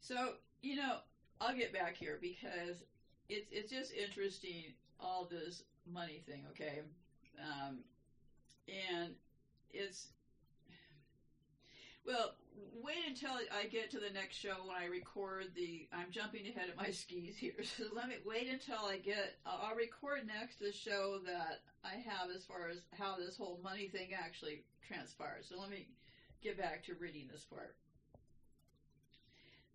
so 0.00 0.32
you 0.62 0.74
know, 0.74 0.96
I'll 1.40 1.52
get 1.52 1.72
back 1.72 1.96
here 1.96 2.16
because 2.20 2.82
it's 3.28 3.46
it's 3.50 3.68
just 3.70 3.90
interesting 3.92 4.72
all 4.98 5.24
this 5.24 5.60
money 5.86 6.20
thing. 6.26 6.42
Okay, 6.50 6.80
um, 7.38 7.82
and 8.68 9.14
it's 9.70 10.08
well, 12.04 12.30
wait 12.82 13.06
until 13.06 13.32
I 13.52 13.66
get 13.66 13.90
to 13.92 13.98
the 13.98 14.10
next 14.10 14.36
show 14.36 14.54
when 14.64 14.76
I 14.76 14.86
record 14.86 15.46
the. 15.54 15.88
I'm 15.92 16.10
jumping 16.10 16.46
ahead 16.46 16.68
of 16.68 16.76
my 16.76 16.90
skis 16.90 17.36
here, 17.36 17.62
so 17.62 17.84
let 17.94 18.08
me 18.08 18.16
wait 18.24 18.48
until 18.48 18.86
I 18.86 18.98
get. 18.98 19.36
I'll 19.46 19.74
record 19.74 20.26
next 20.26 20.58
the 20.58 20.72
show 20.72 21.18
that 21.26 21.60
I 21.84 21.94
have 22.08 22.30
as 22.34 22.44
far 22.44 22.68
as 22.68 22.78
how 22.98 23.16
this 23.16 23.36
whole 23.36 23.60
money 23.62 23.88
thing 23.88 24.10
actually 24.14 24.64
transpires. 24.86 25.46
So 25.48 25.60
let 25.60 25.70
me 25.70 25.88
get 26.42 26.58
back 26.58 26.84
to 26.86 26.94
reading 26.94 27.28
this 27.30 27.44
part. 27.44 27.76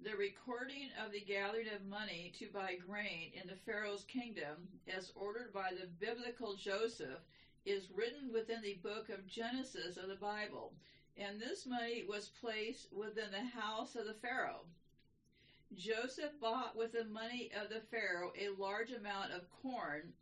The 0.04 0.16
recording 0.16 0.90
of 1.04 1.14
the 1.14 1.22
gathering 1.22 1.68
of 1.74 1.86
money 1.86 2.34
to 2.38 2.48
buy 2.54 2.76
grain 2.76 3.32
in 3.42 3.48
the 3.48 3.56
Pharaoh's 3.66 4.04
kingdom, 4.04 4.68
as 4.88 5.12
ordered 5.16 5.54
by 5.54 5.72
the 5.72 5.88
biblical 6.06 6.56
Joseph, 6.56 7.22
is 7.66 7.90
written 7.96 8.32
within 8.32 8.62
the 8.62 8.80
book 8.84 9.10
of 9.10 9.26
Genesis 9.26 9.98
of 9.98 10.10
the 10.10 10.16
Bible, 10.16 10.74
and 11.18 11.40
this 11.40 11.66
money 11.66 12.04
was 12.08 12.30
placed 12.42 12.88
within 12.92 13.32
the 13.32 13.60
house 13.60 13.96
of 13.96 14.06
the 14.06 14.14
Pharaoh. 14.14 14.66
Joseph 15.76 16.32
bought 16.42 16.76
with 16.76 16.92
the 16.92 17.06
money 17.06 17.50
of 17.56 17.70
the 17.70 17.82
Pharaoh 17.92 18.32
a 18.38 18.50
large 18.50 18.92
amount 18.92 19.32
of 19.32 19.50
corn, 19.62 20.14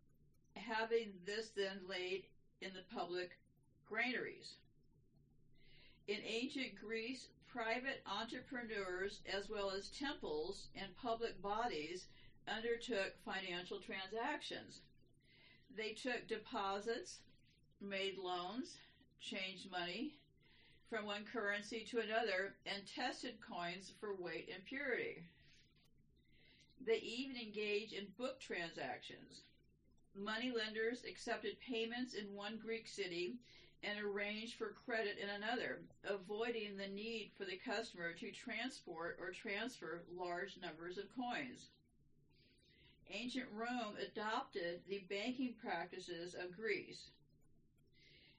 having 0.55 1.13
this 1.25 1.49
then 1.55 1.87
laid 1.87 2.23
in 2.61 2.73
the 2.73 2.83
public 2.93 3.37
granaries. 3.87 4.55
In 6.07 6.19
ancient 6.23 6.75
Greece, 6.79 7.27
private 7.47 8.01
entrepreneurs 8.05 9.19
as 9.25 9.49
well 9.49 9.69
as 9.69 9.87
temples 9.89 10.67
and 10.75 10.95
public 10.95 11.41
bodies 11.41 12.05
undertook 12.47 13.11
financial 13.25 13.79
transactions. 13.79 14.81
They 15.75 15.91
took 15.91 16.27
deposits, 16.27 17.19
made 17.81 18.17
loans, 18.17 18.77
changed 19.19 19.69
money 19.69 20.13
from 20.93 21.07
one 21.07 21.25
currency 21.25 21.83
to 21.83 21.97
another, 21.97 22.53
and 22.67 22.83
tested 22.85 23.33
coins 23.41 23.91
for 23.99 24.13
weight 24.13 24.47
and 24.53 24.63
purity. 24.63 25.23
They 26.85 26.97
even 26.97 27.35
engaged 27.35 27.93
in 27.93 28.11
book 28.15 28.39
transactions. 28.39 29.41
Money 30.15 30.51
lenders 30.51 31.03
accepted 31.09 31.55
payments 31.67 32.13
in 32.13 32.35
one 32.35 32.59
Greek 32.63 32.87
city 32.87 33.37
and 33.81 33.97
arranged 33.97 34.53
for 34.55 34.75
credit 34.85 35.17
in 35.17 35.29
another, 35.29 35.79
avoiding 36.03 36.77
the 36.77 36.85
need 36.85 37.31
for 37.35 37.45
the 37.45 37.55
customer 37.55 38.11
to 38.13 38.29
transport 38.29 39.17
or 39.19 39.31
transfer 39.31 40.03
large 40.15 40.57
numbers 40.61 40.99
of 40.99 41.07
coins. 41.17 41.69
Ancient 43.09 43.47
Rome 43.51 43.95
adopted 43.99 44.77
the 44.87 44.99
banking 45.09 45.55
practices 45.59 46.35
of 46.35 46.55
Greece. 46.55 47.09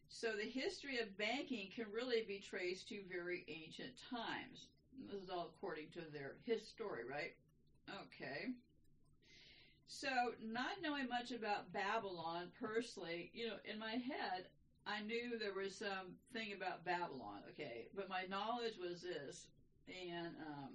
So 0.08 0.34
the 0.34 0.46
history 0.46 0.96
of 0.98 1.16
banking 1.16 1.68
can 1.68 1.90
really 1.90 2.20
be 2.22 2.38
traced 2.38 2.88
to 2.88 3.02
very 3.02 3.42
ancient 3.48 3.92
times. 3.96 4.68
This 5.06 5.20
is 5.20 5.28
all 5.28 5.44
according 5.44 5.88
to 5.90 6.06
their 6.10 6.34
history, 6.44 7.02
right? 7.04 7.32
Okay. 7.90 8.46
So, 9.86 10.32
not 10.38 10.76
knowing 10.80 11.08
much 11.08 11.30
about 11.30 11.70
Babylon 11.72 12.48
personally, 12.58 13.28
you 13.32 13.46
know, 13.46 13.56
in 13.64 13.76
my 13.78 13.92
head, 13.92 14.46
I 14.86 15.00
knew 15.00 15.36
there 15.36 15.52
was 15.52 15.72
some 15.74 16.14
thing 16.32 16.52
about 16.52 16.84
Babylon, 16.84 17.42
okay, 17.48 17.86
but 17.94 18.08
my 18.08 18.22
knowledge 18.22 18.76
was 18.76 19.00
this, 19.00 19.46
and 19.88 20.34
um, 20.40 20.72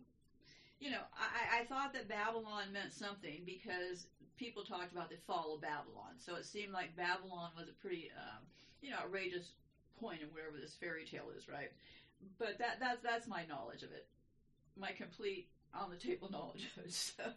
you 0.79 0.89
know, 0.89 1.01
I, 1.13 1.59
I 1.59 1.61
thought 1.63 1.91
that 1.93 2.07
Babylon 2.07 2.71
meant 2.71 2.93
something 2.93 3.43
because 3.45 4.05
people 4.37 4.63
talked 4.63 4.91
about 4.91 5.09
the 5.09 5.17
fall 5.27 5.53
of 5.53 5.61
Babylon, 5.61 6.13
so 6.17 6.35
it 6.35 6.45
seemed 6.45 6.71
like 6.71 6.95
Babylon 6.95 7.51
was 7.55 7.67
a 7.67 7.73
pretty, 7.73 8.09
um, 8.15 8.43
you 8.81 8.91
know, 8.91 8.97
outrageous 8.97 9.51
point 9.99 10.21
in 10.21 10.27
wherever 10.29 10.57
this 10.57 10.75
fairy 10.75 11.05
tale 11.05 11.29
is, 11.37 11.47
right? 11.47 11.71
But 12.37 12.57
that 12.59 12.79
that's 12.79 13.01
that's 13.01 13.27
my 13.27 13.45
knowledge 13.45 13.83
of 13.83 13.91
it, 13.91 14.07
my 14.77 14.91
complete 14.91 15.47
on 15.73 15.89
the 15.89 15.97
table 15.97 16.29
knowledge 16.31 16.67
of 16.77 16.85
it. 16.85 16.93
So. 16.93 17.23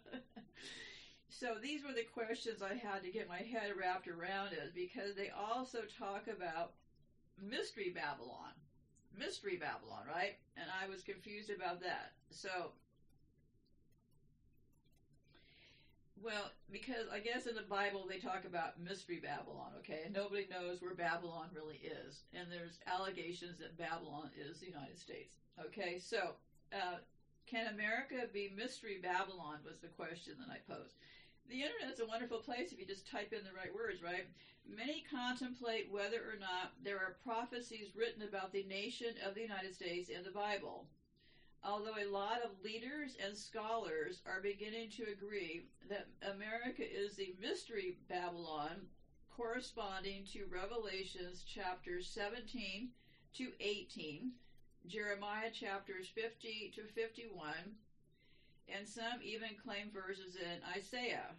So 1.32 1.56
these 1.62 1.82
were 1.82 1.94
the 1.94 2.04
questions 2.04 2.60
I 2.60 2.74
had 2.74 3.02
to 3.02 3.10
get 3.10 3.26
my 3.26 3.38
head 3.38 3.72
wrapped 3.74 4.06
around 4.06 4.52
it 4.52 4.74
because 4.74 5.16
they 5.16 5.30
also 5.30 5.80
talk 5.98 6.28
about 6.28 6.72
mystery 7.40 7.88
Babylon. 7.88 8.52
Mystery 9.18 9.56
Babylon, 9.56 10.04
right? 10.06 10.36
And 10.56 10.66
I 10.68 10.88
was 10.88 11.02
confused 11.02 11.50
about 11.50 11.80
that. 11.80 12.12
So 12.30 12.72
well, 16.22 16.50
because 16.70 17.10
I 17.12 17.18
guess 17.18 17.46
in 17.46 17.54
the 17.54 17.68
Bible 17.68 18.06
they 18.08 18.18
talk 18.18 18.44
about 18.46 18.80
mystery 18.80 19.20
Babylon, 19.22 19.72
okay? 19.78 20.02
And 20.04 20.14
nobody 20.14 20.46
knows 20.50 20.80
where 20.80 20.94
Babylon 20.94 21.48
really 21.54 21.80
is. 21.82 22.22
And 22.32 22.50
there's 22.50 22.78
allegations 22.86 23.58
that 23.58 23.78
Babylon 23.78 24.30
is 24.38 24.60
the 24.60 24.66
United 24.66 24.98
States. 24.98 25.36
Okay, 25.58 25.98
so 25.98 26.38
uh, 26.72 27.02
can 27.46 27.74
America 27.74 28.26
be 28.32 28.54
mystery 28.56 29.00
Babylon 29.02 29.58
was 29.64 29.80
the 29.80 29.88
question 29.88 30.34
that 30.40 30.52
I 30.52 30.58
posed 30.70 30.94
the 31.48 31.62
internet 31.62 31.92
is 31.92 32.00
a 32.00 32.06
wonderful 32.06 32.38
place 32.38 32.72
if 32.72 32.78
you 32.78 32.86
just 32.86 33.08
type 33.08 33.32
in 33.32 33.44
the 33.44 33.52
right 33.52 33.74
words, 33.74 34.02
right? 34.02 34.26
Many 34.68 35.04
contemplate 35.10 35.90
whether 35.90 36.18
or 36.18 36.38
not 36.38 36.72
there 36.82 36.98
are 36.98 37.16
prophecies 37.24 37.96
written 37.96 38.22
about 38.22 38.52
the 38.52 38.62
nation 38.64 39.14
of 39.26 39.34
the 39.34 39.42
United 39.42 39.74
States 39.74 40.08
in 40.08 40.22
the 40.22 40.30
Bible. 40.30 40.86
Although 41.64 41.96
a 41.96 42.10
lot 42.10 42.42
of 42.42 42.64
leaders 42.64 43.16
and 43.24 43.36
scholars 43.36 44.20
are 44.26 44.40
beginning 44.40 44.90
to 44.96 45.04
agree 45.04 45.68
that 45.88 46.06
America 46.22 46.82
is 46.82 47.14
the 47.14 47.32
mystery 47.40 47.98
Babylon 48.08 48.86
corresponding 49.30 50.24
to 50.32 50.46
Revelations 50.50 51.42
chapters 51.42 52.10
17 52.12 52.88
to 53.34 53.52
18, 53.60 54.32
Jeremiah 54.86 55.50
chapters 55.50 56.06
50 56.12 56.72
to 56.74 56.86
51, 56.88 57.76
and 58.68 58.86
some 58.86 59.20
even 59.22 59.54
claim 59.54 59.92
verses 59.92 60.34
in 60.34 60.60
Isaiah. 60.68 61.36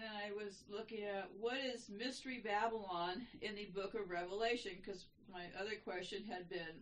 Then 0.00 0.08
I 0.16 0.32
was 0.32 0.64
looking 0.70 1.04
at 1.04 1.28
what 1.38 1.58
is 1.58 1.90
Mystery 1.90 2.40
Babylon 2.42 3.26
in 3.42 3.54
the 3.54 3.66
book 3.66 3.92
of 3.92 4.08
Revelation, 4.08 4.72
because 4.80 5.04
my 5.30 5.44
other 5.60 5.76
question 5.84 6.24
had 6.24 6.48
been 6.48 6.80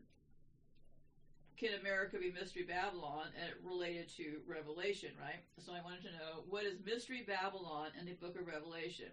can 1.58 1.80
America 1.80 2.18
be 2.18 2.30
Mystery 2.30 2.62
Babylon? 2.62 3.26
And 3.34 3.50
it 3.50 3.58
related 3.64 4.08
to 4.18 4.38
Revelation, 4.46 5.10
right? 5.20 5.42
So 5.58 5.72
I 5.72 5.82
wanted 5.82 6.02
to 6.02 6.12
know 6.12 6.44
what 6.48 6.64
is 6.64 6.78
Mystery 6.86 7.24
Babylon 7.26 7.90
in 7.98 8.06
the 8.06 8.12
book 8.12 8.38
of 8.38 8.46
Revelation? 8.46 9.10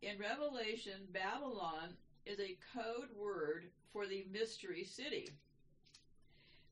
In 0.00 0.16
Revelation, 0.16 1.08
Babylon 1.12 1.98
is 2.24 2.38
a 2.38 2.56
code 2.72 3.10
word 3.18 3.64
for 3.92 4.06
the 4.06 4.24
mystery 4.30 4.84
city. 4.84 5.30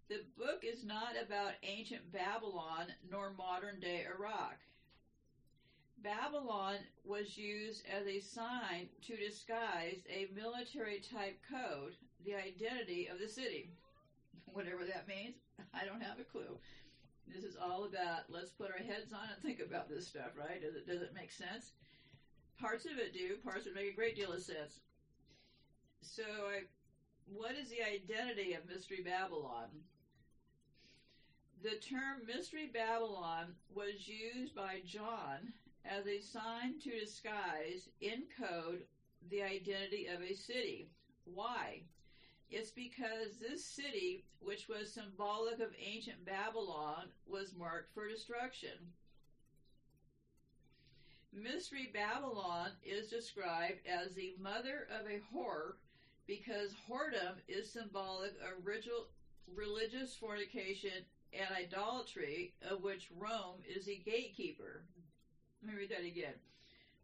The 0.09 0.22
book 0.38 0.62
is 0.62 0.85
not 0.85 1.14
about 1.20 1.59
ancient 1.64 2.12
Babylon 2.12 2.87
nor 3.11 3.33
modern 3.37 3.81
day 3.81 4.07
Iraq. 4.07 4.59
Babylon 6.02 6.76
was 7.04 7.36
used 7.36 7.84
as 7.86 8.06
a 8.06 8.20
sign 8.20 8.88
to 9.02 9.16
disguise 9.16 10.00
a 10.08 10.28
military 10.34 11.00
type 11.00 11.38
code, 11.44 11.94
the 12.24 12.34
identity 12.34 13.08
of 13.08 13.18
the 13.18 13.28
city. 13.28 13.70
Whatever 14.46 14.84
that 14.84 15.08
means, 15.08 15.36
I 15.74 15.84
don't 15.84 16.02
have 16.02 16.18
a 16.18 16.24
clue. 16.24 16.56
This 17.28 17.44
is 17.44 17.56
all 17.56 17.84
about 17.84 18.30
let's 18.30 18.50
put 18.50 18.70
our 18.70 18.84
heads 18.84 19.12
on 19.12 19.28
and 19.32 19.42
think 19.42 19.60
about 19.60 19.88
this 19.88 20.08
stuff, 20.08 20.32
right? 20.36 20.60
Does 20.60 20.74
it 20.74 20.86
does 20.86 21.02
it 21.02 21.14
make 21.14 21.30
sense? 21.30 21.72
Parts 22.58 22.86
of 22.86 22.98
it 22.98 23.12
do, 23.12 23.36
parts 23.44 23.66
of 23.66 23.72
it 23.72 23.76
make 23.76 23.92
a 23.92 23.96
great 23.96 24.16
deal 24.16 24.32
of 24.32 24.42
sense. 24.42 24.80
So 26.00 26.24
I 26.24 26.62
what 27.30 27.54
is 27.54 27.68
the 27.68 27.82
identity 27.82 28.54
of 28.54 28.68
Mystery 28.68 29.02
Babylon? 29.04 29.68
The 31.62 31.76
term 31.76 32.26
Mystery 32.26 32.70
Babylon 32.72 33.52
was 33.72 34.08
used 34.08 34.54
by 34.54 34.80
John 34.84 35.52
as 35.84 36.06
a 36.06 36.20
sign 36.20 36.78
to 36.82 37.00
disguise, 37.00 37.88
in 38.00 38.24
code, 38.38 38.82
the 39.30 39.42
identity 39.42 40.06
of 40.06 40.22
a 40.22 40.34
city. 40.34 40.88
Why? 41.24 41.82
It's 42.50 42.70
because 42.70 43.38
this 43.40 43.64
city, 43.64 44.24
which 44.40 44.68
was 44.68 44.92
symbolic 44.92 45.60
of 45.60 45.70
ancient 45.78 46.24
Babylon, 46.24 47.06
was 47.26 47.54
marked 47.56 47.94
for 47.94 48.08
destruction. 48.08 48.92
Mystery 51.32 51.90
Babylon 51.94 52.70
is 52.82 53.08
described 53.08 53.86
as 53.86 54.14
the 54.14 54.34
mother 54.40 54.88
of 54.90 55.06
a 55.06 55.20
whore 55.32 55.74
because 56.26 56.74
whoredom 56.88 57.36
is 57.46 57.70
symbolic 57.70 58.32
of 58.40 58.66
ritual, 58.66 59.06
religious 59.54 60.14
fornication 60.16 61.04
and 61.32 61.48
idolatry, 61.56 62.54
of 62.68 62.82
which 62.82 63.10
Rome 63.16 63.62
is 63.68 63.86
the 63.86 64.00
gatekeeper. 64.04 64.82
Let 65.62 65.73
me 65.73 65.79
read 65.79 65.90
that 65.90 66.05
again. 66.05 66.35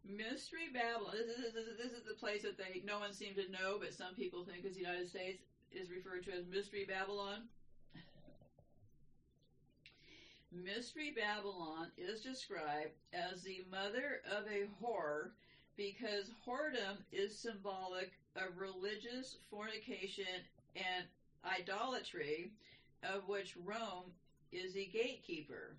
Mystery 0.03 0.67
Babylon. 0.73 1.13
This 1.13 1.37
is, 1.37 1.53
this, 1.53 1.65
is, 1.65 1.77
this 1.77 1.91
is 1.91 2.05
the 2.05 2.13
place 2.13 2.41
that 2.43 2.57
they 2.57 2.81
no 2.85 2.99
one 2.99 3.13
seems 3.13 3.37
to 3.37 3.51
know, 3.51 3.77
but 3.79 3.93
some 3.93 4.13
people 4.15 4.43
think 4.43 4.65
is 4.65 4.73
the 4.73 4.81
United 4.81 5.07
States 5.07 5.41
is 5.71 5.89
referred 5.89 6.23
to 6.23 6.31
as 6.31 6.45
Mystery 6.45 6.83
Babylon. 6.83 7.45
Mystery 10.51 11.11
Babylon 11.15 11.89
is 11.97 12.21
described 12.21 12.93
as 13.13 13.41
the 13.43 13.61
mother 13.69 14.19
of 14.23 14.47
a 14.47 14.65
whore 14.81 15.29
because 15.75 16.31
whoredom 16.45 17.01
is 17.11 17.35
symbolic 17.35 18.09
of 18.35 18.57
religious 18.57 19.35
fornication 19.49 20.41
and 20.75 21.05
idolatry, 21.45 22.49
of 23.03 23.27
which 23.27 23.53
Rome 23.55 24.13
is 24.51 24.73
the 24.73 24.85
gatekeeper. 24.85 25.75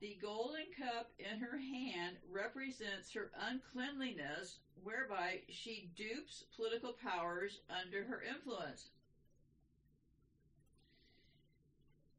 The 0.00 0.18
golden 0.20 0.66
cup 0.78 1.10
in 1.18 1.40
her 1.40 1.58
hand 1.58 2.16
represents 2.30 3.12
her 3.14 3.30
uncleanliness, 3.40 4.58
whereby 4.82 5.40
she 5.48 5.90
dupes 5.96 6.44
political 6.54 6.92
powers 6.92 7.60
under 7.70 8.04
her 8.04 8.22
influence. 8.22 8.90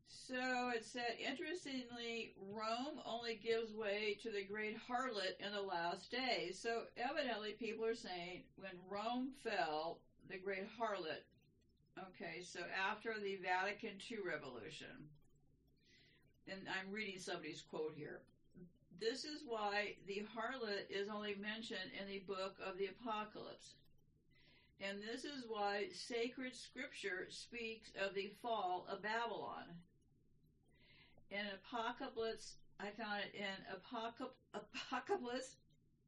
So 0.08 0.72
it 0.76 0.84
said, 0.84 1.16
interestingly, 1.20 2.34
Rome 2.52 3.00
only 3.06 3.36
gives 3.36 3.72
way 3.74 4.18
to 4.24 4.32
the 4.32 4.44
great 4.44 4.76
harlot 4.76 5.40
in 5.40 5.54
the 5.54 5.62
last 5.62 6.12
days. 6.12 6.60
So 6.60 6.84
evidently, 6.98 7.54
people 7.54 7.86
are 7.86 7.96
saying 7.96 8.44
when 8.58 8.74
Rome 8.90 9.30
fell, 9.44 10.00
the 10.30 10.38
great 10.38 10.68
harlot. 10.78 11.24
Okay, 11.98 12.42
so 12.44 12.60
after 12.90 13.13
the 13.24 13.38
Vatican 13.38 14.02
II 14.12 14.18
revolution, 14.26 15.08
and 16.50 16.62
I'm 16.68 16.94
reading 16.94 17.20
somebody's 17.20 17.62
quote 17.62 17.94
here. 17.96 18.22
This 19.00 19.26
is 19.26 19.44
why 19.46 19.96
the 20.08 20.26
harlot 20.36 20.90
is 20.90 21.08
only 21.10 21.36
mentioned 21.36 21.92
in 22.00 22.08
the 22.08 22.20
book 22.20 22.56
of 22.66 22.78
the 22.78 22.88
Apocalypse. 22.88 23.76
And 24.80 25.00
this 25.02 25.24
is 25.24 25.44
why 25.48 25.90
sacred 25.94 26.56
scripture 26.56 27.28
speaks 27.30 27.92
of 28.00 28.14
the 28.14 28.32
fall 28.42 28.88
of 28.90 29.02
Babylon. 29.02 29.66
In 31.30 31.46
Apocalypse, 31.54 32.56
I 32.80 32.90
found 32.92 33.22
it 33.22 33.36
in 33.36 33.66
Apocalypse 34.54 35.56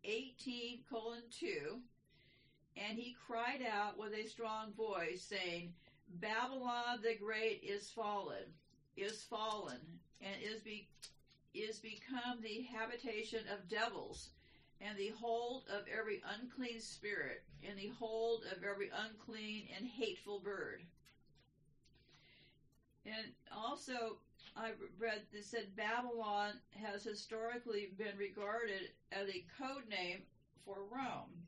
18 0.04 0.80
colon 0.90 1.24
2, 1.40 1.82
and 2.78 2.98
he 2.98 3.16
cried 3.28 3.62
out 3.70 3.98
with 3.98 4.14
a 4.14 4.28
strong 4.28 4.72
voice, 4.78 5.22
saying, 5.22 5.74
Babylon 6.22 7.02
the 7.04 7.16
Great 7.16 7.62
is 7.64 7.90
fallen, 7.90 8.54
is 8.96 9.24
fallen, 9.24 9.99
and 10.22 10.36
is, 10.42 10.62
be, 10.62 10.88
is 11.54 11.80
become 11.80 12.42
the 12.42 12.68
habitation 12.74 13.42
of 13.52 13.70
devils 13.70 14.30
and 14.82 14.98
the 14.98 15.12
hold 15.20 15.64
of 15.70 15.84
every 15.88 16.22
unclean 16.40 16.80
spirit, 16.80 17.44
and 17.68 17.78
the 17.78 17.92
hold 18.00 18.44
of 18.56 18.64
every 18.64 18.90
unclean 19.06 19.68
and 19.78 19.86
hateful 19.86 20.40
bird. 20.40 20.82
And 23.06 23.34
also, 23.54 24.18
I 24.56 24.72
read 24.98 25.22
that 25.34 25.44
said 25.44 25.76
Babylon 25.76 26.54
has 26.72 27.04
historically 27.04 27.90
been 27.98 28.18
regarded 28.18 28.92
as 29.12 29.28
a 29.28 29.46
code 29.58 29.88
name 29.90 30.22
for 30.66 30.78
Rome. 30.92 31.44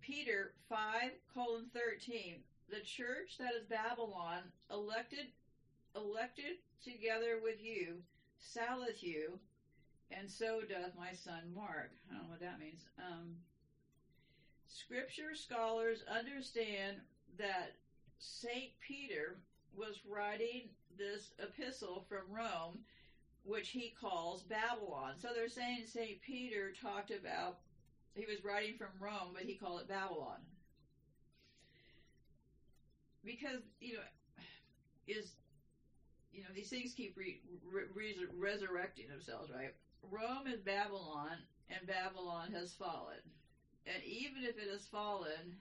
Peter 0.00 0.52
5 0.68 1.12
colon 1.34 1.66
13. 1.74 2.36
The 2.70 2.80
church 2.80 3.36
that 3.38 3.54
is 3.54 3.66
Babylon, 3.66 4.42
elected 4.70 5.26
elected 5.96 6.58
together 6.82 7.40
with 7.42 7.62
you, 7.62 7.96
saleth 8.38 9.02
you, 9.02 9.38
and 10.10 10.28
so 10.30 10.60
doth 10.60 10.96
my 10.98 11.12
son 11.12 11.42
Mark. 11.54 11.90
I 12.10 12.14
don't 12.14 12.24
know 12.24 12.30
what 12.30 12.40
that 12.40 12.60
means. 12.60 12.84
Um, 12.98 13.36
scripture 14.66 15.34
scholars 15.34 16.02
understand 16.08 16.96
that 17.38 17.76
St. 18.18 18.70
Peter 18.86 19.36
was 19.76 20.00
writing 20.08 20.70
this 20.98 21.30
epistle 21.38 22.04
from 22.08 22.34
Rome, 22.34 22.80
which 23.44 23.70
he 23.70 23.94
calls 24.00 24.42
Babylon. 24.42 25.14
So 25.18 25.28
they're 25.34 25.48
saying 25.48 25.84
St. 25.86 26.20
Peter 26.20 26.72
talked 26.80 27.10
about, 27.10 27.58
he 28.14 28.26
was 28.26 28.44
writing 28.44 28.76
from 28.76 28.88
Rome, 28.98 29.32
but 29.32 29.44
he 29.44 29.54
called 29.54 29.80
it 29.80 29.88
Babylon. 29.88 30.38
Because, 33.24 33.60
you 33.80 33.94
know, 33.94 34.00
is, 35.06 35.32
you 36.32 36.42
know, 36.42 36.48
these 36.52 36.68
things 36.68 36.92
keep 36.92 37.12
re- 37.16 37.38
re- 37.62 38.14
resurrecting 38.32 39.06
themselves, 39.08 39.50
right? 39.50 39.70
Rome 40.02 40.46
is 40.46 40.60
Babylon, 40.60 41.42
and 41.68 41.86
Babylon 41.86 42.50
has 42.50 42.72
fallen. 42.72 43.18
And 43.86 44.02
even 44.02 44.42
if 44.42 44.56
it 44.58 44.68
has 44.68 44.86
fallen, 44.86 45.56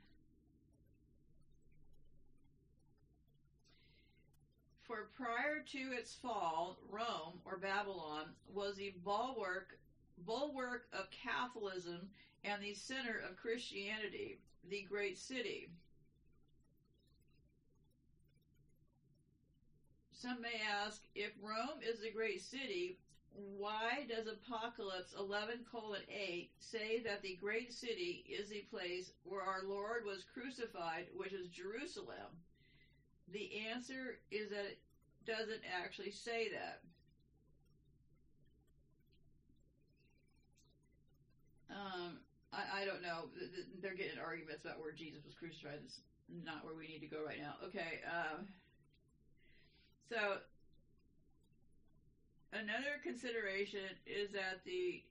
for 4.83 5.03
prior 5.15 5.59
to 5.59 5.91
its 5.91 6.15
fall, 6.15 6.75
Rome 6.87 7.39
or 7.45 7.55
Babylon 7.55 8.33
was 8.47 8.75
the 8.75 8.89
bulwark 8.89 9.75
bulwark 10.17 10.81
of 10.91 11.09
Catholicism 11.11 12.09
and 12.43 12.61
the 12.61 12.73
center 12.73 13.17
of 13.17 13.35
Christianity, 13.35 14.35
the 14.67 14.81
great 14.81 15.15
city. 15.15 15.67
Some 20.19 20.41
may 20.41 20.59
ask 20.67 20.99
if 21.15 21.31
Rome 21.41 21.79
is 21.81 22.01
the 22.01 22.09
great 22.09 22.41
city, 22.41 22.97
why 23.31 24.05
does 24.09 24.27
Apocalypse 24.27 25.13
11 25.17 25.63
colon 25.71 26.01
8 26.09 26.49
say 26.59 26.99
that 27.05 27.21
the 27.21 27.37
great 27.39 27.71
city 27.71 28.25
is 28.27 28.49
the 28.49 28.65
place 28.69 29.11
where 29.23 29.41
our 29.41 29.63
Lord 29.63 30.03
was 30.03 30.25
crucified, 30.33 31.05
which 31.15 31.31
is 31.31 31.47
Jerusalem? 31.47 32.35
The 33.29 33.65
answer 33.69 34.17
is 34.29 34.49
that 34.49 34.65
it 34.65 34.79
doesn't 35.25 35.61
actually 35.71 36.11
say 36.11 36.49
that. 36.49 36.81
Um, 41.71 42.19
I, 42.51 42.81
I 42.81 42.85
don't 42.85 43.01
know. 43.01 43.29
They're 43.81 43.93
getting 43.93 44.19
arguments 44.19 44.65
about 44.65 44.81
where 44.81 44.91
Jesus 44.91 45.23
was 45.23 45.33
crucified. 45.33 45.79
It's 45.81 46.01
not 46.27 46.65
where 46.65 46.75
we 46.75 46.87
need 46.87 46.99
to 46.99 47.07
go 47.07 47.23
right 47.23 47.39
now. 47.39 47.53
Okay. 47.63 48.01
Um, 48.03 48.47
so 50.09 50.37
another 52.51 52.97
consideration 53.03 53.93
is 54.05 54.31
that 54.31 54.65
the 54.65 55.03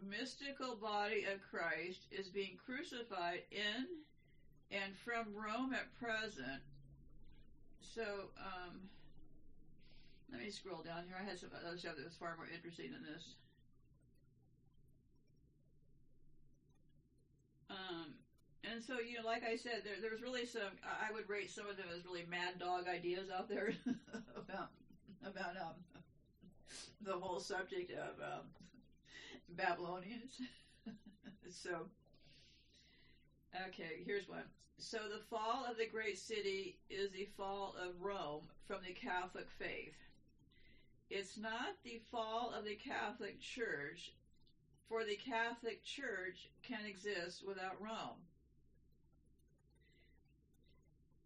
mystical 0.00 0.76
body 0.76 1.26
of 1.26 1.40
Christ 1.50 2.06
is 2.10 2.28
being 2.28 2.56
crucified 2.64 3.42
in 3.50 3.86
and 4.70 4.96
from 5.04 5.26
Rome 5.34 5.74
at 5.74 5.90
present. 5.98 6.62
So, 7.82 8.30
um, 8.38 8.88
let 10.30 10.40
me 10.40 10.50
scroll 10.50 10.82
down 10.82 11.04
here. 11.08 11.16
I 11.20 11.28
had 11.28 11.38
some 11.38 11.50
other 11.50 11.76
stuff 11.76 11.96
that 11.96 12.04
was 12.04 12.14
far 12.14 12.36
more 12.36 12.46
interesting 12.54 12.92
than 12.92 13.02
this. 13.02 13.34
Um, 17.68 18.14
and 18.80 18.86
so, 18.86 18.98
you 18.98 19.18
know, 19.18 19.26
like 19.26 19.44
I 19.44 19.56
said, 19.56 19.82
there, 19.84 20.00
there's 20.00 20.22
really 20.22 20.46
some, 20.46 20.72
I 20.82 21.12
would 21.12 21.28
rate 21.28 21.50
some 21.50 21.68
of 21.68 21.76
them 21.76 21.84
as 21.94 22.06
really 22.06 22.24
mad 22.30 22.58
dog 22.58 22.88
ideas 22.88 23.28
out 23.28 23.46
there 23.46 23.74
about 24.36 24.70
about 25.22 25.54
um, 25.60 25.76
the 27.02 27.12
whole 27.12 27.40
subject 27.40 27.90
of 27.90 28.16
um, 28.24 28.46
Babylonians. 29.50 30.40
so, 31.50 31.88
okay, 33.68 34.00
here's 34.06 34.26
one. 34.30 34.48
So, 34.78 35.00
the 35.12 35.22
fall 35.28 35.66
of 35.70 35.76
the 35.76 35.84
great 35.84 36.16
city 36.16 36.78
is 36.88 37.10
the 37.10 37.28
fall 37.36 37.74
of 37.78 38.00
Rome 38.00 38.48
from 38.66 38.78
the 38.82 38.94
Catholic 38.94 39.50
faith. 39.58 39.92
It's 41.10 41.36
not 41.36 41.76
the 41.84 42.00
fall 42.10 42.54
of 42.56 42.64
the 42.64 42.76
Catholic 42.76 43.38
Church, 43.40 44.14
for 44.88 45.04
the 45.04 45.16
Catholic 45.16 45.84
Church 45.84 46.48
can 46.62 46.86
exist 46.86 47.44
without 47.46 47.78
Rome. 47.78 48.16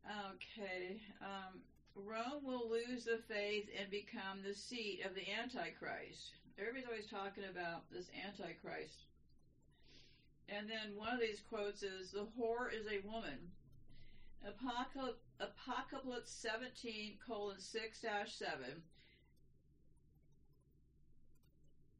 Okay, 0.04 1.00
um, 1.22 1.60
Rome 1.96 2.44
will 2.44 2.68
lose 2.68 3.04
the 3.04 3.20
faith 3.26 3.68
and 3.78 3.90
become 3.90 4.42
the 4.44 4.54
seat 4.54 5.00
of 5.04 5.14
the 5.14 5.24
Antichrist. 5.32 6.32
Everybody's 6.58 6.86
always 6.86 7.06
talking 7.06 7.44
about 7.50 7.90
this 7.90 8.10
Antichrist. 8.12 9.06
And 10.48 10.68
then 10.68 10.94
one 10.94 11.14
of 11.14 11.20
these 11.20 11.40
quotes 11.48 11.82
is 11.82 12.10
The 12.10 12.28
whore 12.38 12.68
is 12.68 12.86
a 12.86 13.06
woman. 13.08 13.50
Apocalypse, 14.46 15.24
Apocalypse 15.40 16.30
17, 16.30 17.16
colon 17.26 17.58
6 17.58 17.98
7. 17.98 18.82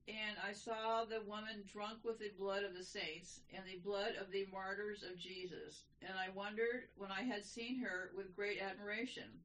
And 0.07 0.37
I 0.47 0.53
saw 0.53 1.05
the 1.05 1.23
woman 1.27 1.65
drunk 1.73 2.05
with 2.05 2.19
the 2.19 2.31
blood 2.39 2.63
of 2.63 2.77
the 2.77 2.85
saints 2.85 3.41
and 3.55 3.65
the 3.65 3.79
blood 3.79 4.13
of 4.21 4.31
the 4.31 4.47
martyrs 4.53 5.03
of 5.03 5.19
Jesus. 5.19 5.85
And 6.03 6.13
I 6.19 6.29
wondered 6.35 6.89
when 6.97 7.11
I 7.11 7.23
had 7.23 7.45
seen 7.45 7.79
her 7.81 8.11
with 8.15 8.37
great 8.37 8.61
admiration. 8.61 9.41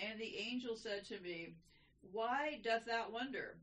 And 0.00 0.18
the 0.18 0.36
angel 0.36 0.76
said 0.76 1.04
to 1.06 1.20
me, 1.20 1.54
Why 2.10 2.60
doth 2.64 2.86
thou 2.86 3.06
wonder? 3.12 3.56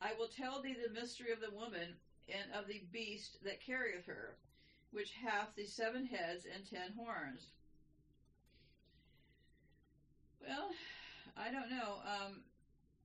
I 0.00 0.14
will 0.18 0.28
tell 0.28 0.62
thee 0.62 0.74
the 0.74 0.98
mystery 0.98 1.32
of 1.32 1.40
the 1.40 1.54
woman 1.54 1.96
and 2.28 2.50
of 2.54 2.66
the 2.66 2.82
beast 2.90 3.42
that 3.44 3.60
carrieth 3.60 4.06
her, 4.06 4.36
which 4.90 5.12
hath 5.12 5.54
the 5.54 5.66
seven 5.66 6.06
heads 6.06 6.46
and 6.46 6.64
ten 6.64 6.92
horns. 6.96 7.48
Well, 10.40 10.70
I 11.36 11.50
don't 11.50 11.70
know. 11.70 12.00
Um, 12.06 12.40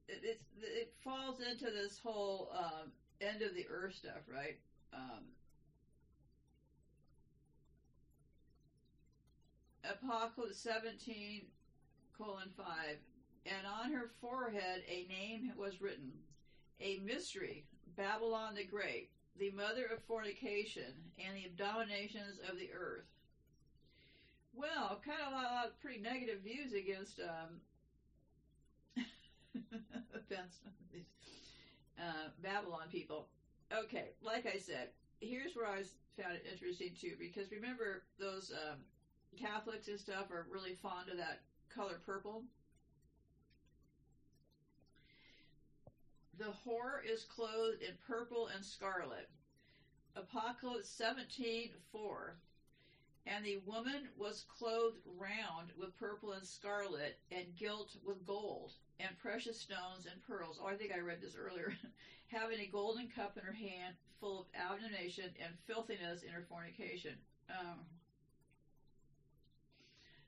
it, 0.07 0.41
it 0.61 0.93
falls 1.03 1.39
into 1.39 1.65
this 1.65 1.99
whole 1.99 2.51
um, 2.57 2.91
end 3.21 3.41
of 3.41 3.55
the 3.55 3.67
earth 3.69 3.95
stuff, 3.95 4.21
right? 4.27 4.57
Um, 4.93 5.23
Apocalypse 9.83 10.59
17 10.59 11.41
colon 12.17 12.49
5. 12.57 12.65
And 13.45 13.67
on 13.67 13.91
her 13.91 14.11
forehead 14.21 14.83
a 14.87 15.05
name 15.09 15.51
was 15.57 15.81
written, 15.81 16.11
a 16.79 16.99
mystery, 17.03 17.65
Babylon 17.97 18.55
the 18.55 18.63
Great, 18.63 19.09
the 19.37 19.51
mother 19.51 19.85
of 19.85 20.03
fornication 20.03 20.93
and 21.19 21.35
the 21.35 21.47
abominations 21.47 22.39
of 22.49 22.57
the 22.57 22.69
earth. 22.71 23.05
Well, 24.55 25.01
kind 25.03 25.19
of 25.25 25.33
a 25.33 25.35
lot 25.35 25.67
of 25.67 25.79
pretty 25.81 25.99
negative 25.99 26.41
views 26.43 26.73
against 26.73 27.19
um, 27.19 27.59
offense, 30.15 30.59
these 30.91 31.09
uh, 31.99 32.29
Babylon 32.41 32.87
people. 32.91 33.27
Okay, 33.73 34.09
like 34.21 34.45
I 34.45 34.57
said, 34.57 34.89
here's 35.19 35.55
where 35.55 35.67
I 35.67 35.83
found 36.21 36.35
it 36.35 36.45
interesting 36.51 36.91
too, 36.99 37.13
because 37.19 37.51
remember 37.51 38.03
those 38.19 38.51
um, 38.51 38.77
Catholics 39.37 39.87
and 39.87 39.99
stuff 39.99 40.31
are 40.31 40.47
really 40.51 40.75
fond 40.81 41.09
of 41.09 41.17
that 41.17 41.41
color 41.73 41.99
purple. 42.05 42.43
The 46.37 46.53
whore 46.65 47.03
is 47.07 47.23
clothed 47.23 47.81
in 47.81 47.93
purple 48.05 48.47
and 48.47 48.65
scarlet. 48.65 49.29
Apocalypse 50.15 50.89
17 50.89 51.69
4. 51.91 52.37
And 53.25 53.43
the 53.45 53.57
woman 53.65 54.09
was 54.17 54.43
clothed 54.47 54.99
round 55.05 55.71
with 55.77 55.95
purple 55.97 56.31
and 56.33 56.45
scarlet, 56.45 57.15
and 57.31 57.55
gilt 57.55 57.95
with 58.03 58.25
gold, 58.25 58.73
and 58.99 59.17
precious 59.17 59.57
stones 59.57 60.05
and 60.05 60.21
pearls. 60.21 60.59
Oh, 60.61 60.67
I 60.67 60.75
think 60.75 60.91
I 60.93 60.99
read 60.99 61.21
this 61.21 61.35
earlier. 61.35 61.73
Having 62.27 62.59
a 62.59 62.65
golden 62.65 63.07
cup 63.07 63.37
in 63.37 63.43
her 63.43 63.53
hand, 63.53 63.95
full 64.19 64.39
of 64.39 64.45
abomination 64.53 65.31
and 65.39 65.53
filthiness 65.67 66.21
in 66.21 66.31
her 66.31 66.41
fornication. 66.41 67.15
Um, 67.49 67.85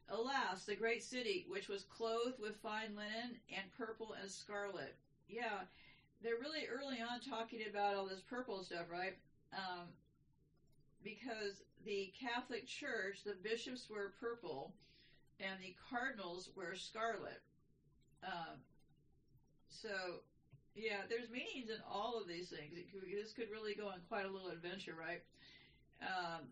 Alas, 0.10 0.64
the 0.66 0.76
great 0.76 1.02
city, 1.04 1.44
which 1.48 1.68
was 1.68 1.84
clothed 1.84 2.38
with 2.40 2.56
fine 2.58 2.96
linen 2.96 3.38
and 3.50 3.70
purple 3.72 4.14
and 4.14 4.30
scarlet. 4.30 4.96
Yeah, 5.28 5.64
they're 6.22 6.38
really 6.38 6.66
early 6.68 7.02
on 7.02 7.20
talking 7.20 7.66
about 7.68 7.96
all 7.96 8.06
this 8.06 8.22
purple 8.22 8.64
stuff, 8.64 8.90
right? 8.90 9.16
Um, 9.54 9.88
because 11.06 11.62
the 11.86 12.12
Catholic 12.20 12.66
Church, 12.66 13.24
the 13.24 13.38
bishops 13.48 13.88
wear 13.90 14.12
purple, 14.20 14.74
and 15.40 15.54
the 15.62 15.76
cardinals 15.90 16.50
wear 16.58 16.76
scarlet. 16.76 17.42
Um, 18.26 18.58
so, 19.70 20.26
yeah, 20.76 21.06
there's 21.08 21.30
meanings 21.30 21.70
in 21.70 21.78
all 21.90 22.20
of 22.20 22.28
these 22.28 22.50
things. 22.50 22.74
Could, 22.92 23.04
this 23.06 23.34
could 23.34 23.52
really 23.52 23.76
go 23.76 23.88
on 23.88 24.02
quite 24.10 24.26
a 24.26 24.32
little 24.32 24.50
adventure, 24.50 24.96
right? 25.00 25.22
Um, 26.02 26.50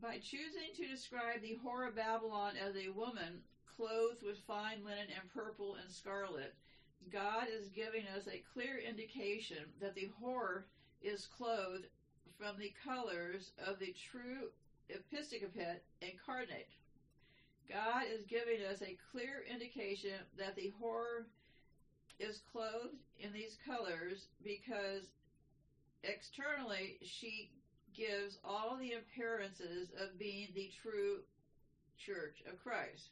by 0.00 0.18
choosing 0.18 0.70
to 0.76 0.86
describe 0.86 1.42
the 1.42 1.58
whore 1.64 1.88
of 1.88 1.96
Babylon 1.96 2.54
as 2.56 2.76
a 2.76 2.90
woman 2.90 3.42
clothed 3.76 4.22
with 4.22 4.38
fine 4.46 4.84
linen 4.84 5.10
and 5.18 5.34
purple 5.34 5.76
and 5.82 5.90
scarlet, 5.90 6.54
God 7.10 7.46
is 7.50 7.68
giving 7.68 8.06
us 8.16 8.28
a 8.28 8.42
clear 8.52 8.78
indication 8.78 9.64
that 9.80 9.94
the 9.94 10.10
whore 10.22 10.62
is 11.02 11.28
clothed 11.36 11.86
from 12.38 12.58
the 12.58 12.72
colors 12.84 13.52
of 13.66 13.78
the 13.78 13.94
true 14.10 14.48
episcopate 14.88 15.82
incarnate. 16.00 16.68
God 17.68 18.02
is 18.12 18.24
giving 18.26 18.64
us 18.70 18.82
a 18.82 18.98
clear 19.10 19.44
indication 19.50 20.18
that 20.38 20.56
the 20.56 20.72
whore 20.80 21.24
is 22.18 22.40
clothed 22.52 23.00
in 23.18 23.32
these 23.32 23.56
colors 23.66 24.26
because 24.44 25.08
externally 26.04 26.98
she 27.02 27.50
gives 27.94 28.38
all 28.44 28.76
the 28.76 28.94
appearances 28.94 29.90
of 30.00 30.18
being 30.18 30.48
the 30.54 30.70
true 30.82 31.18
church 31.98 32.42
of 32.50 32.62
Christ. 32.62 33.10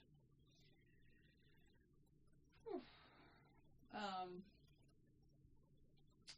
Um, 3.95 4.43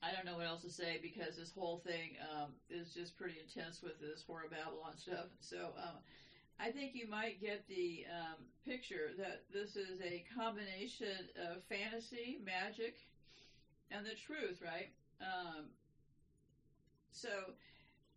I 0.02 0.10
don't 0.10 0.26
know 0.26 0.36
what 0.36 0.46
else 0.46 0.62
to 0.62 0.70
say 0.70 0.98
because 1.00 1.36
this 1.36 1.52
whole 1.54 1.78
thing 1.86 2.18
um, 2.34 2.50
is 2.68 2.92
just 2.92 3.16
pretty 3.16 3.38
intense 3.38 3.82
with 3.82 4.00
this 4.00 4.24
Whore 4.28 4.44
of 4.44 4.50
Babylon 4.50 4.98
stuff. 4.98 5.30
So 5.38 5.70
um, 5.78 6.02
I 6.58 6.70
think 6.70 6.94
you 6.94 7.06
might 7.08 7.40
get 7.40 7.62
the 7.68 8.04
um, 8.10 8.42
picture 8.66 9.14
that 9.16 9.46
this 9.54 9.76
is 9.76 10.02
a 10.02 10.24
combination 10.34 11.30
of 11.38 11.62
fantasy, 11.70 12.38
magic, 12.44 12.98
and 13.92 14.04
the 14.04 14.18
truth, 14.18 14.58
right? 14.60 14.90
Um, 15.22 15.70
so 17.12 17.54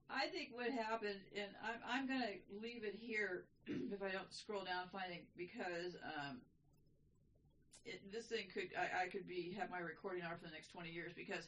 I 0.09 0.25
think 0.33 0.49
what 0.53 0.71
happened, 0.71 1.21
and 1.37 1.53
I'm, 1.61 1.79
I'm 1.85 2.07
going 2.07 2.21
to 2.21 2.35
leave 2.61 2.83
it 2.83 2.97
here 2.97 3.45
if 3.67 4.01
I 4.01 4.09
don't 4.09 4.33
scroll 4.33 4.63
down 4.63 4.89
finding 4.91 5.21
because 5.37 5.93
um, 6.01 6.41
it, 7.85 8.01
this 8.11 8.25
thing 8.25 8.45
could 8.53 8.69
I, 8.73 9.05
I 9.05 9.07
could 9.07 9.27
be 9.27 9.53
have 9.57 9.69
my 9.69 9.79
recording 9.79 10.23
on 10.23 10.35
for 10.37 10.45
the 10.45 10.51
next 10.51 10.69
20 10.73 10.89
years 10.89 11.13
because 11.15 11.47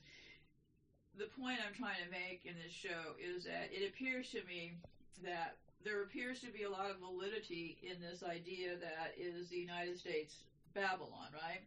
the 1.18 1.30
point 1.34 1.57
I'm 1.65 1.74
trying 1.74 2.01
to 2.05 2.11
make 2.13 2.45
in 2.45 2.53
this 2.61 2.74
show 2.74 3.18
is 3.18 3.45
that 3.45 3.74
it 3.74 3.89
appears 3.89 4.30
to 4.32 4.45
me 4.45 4.78
that 5.26 5.57
there 5.84 6.03
appears 6.03 6.39
to 6.41 6.53
be 6.53 6.63
a 6.63 6.70
lot 6.70 6.89
of 6.89 7.01
validity 7.01 7.78
in 7.82 7.97
this 8.01 8.22
idea 8.22 8.78
that 8.78 9.18
is 9.18 9.49
the 9.49 9.57
United 9.57 9.97
States 9.97 10.45
Babylon, 10.74 11.34
right? 11.34 11.65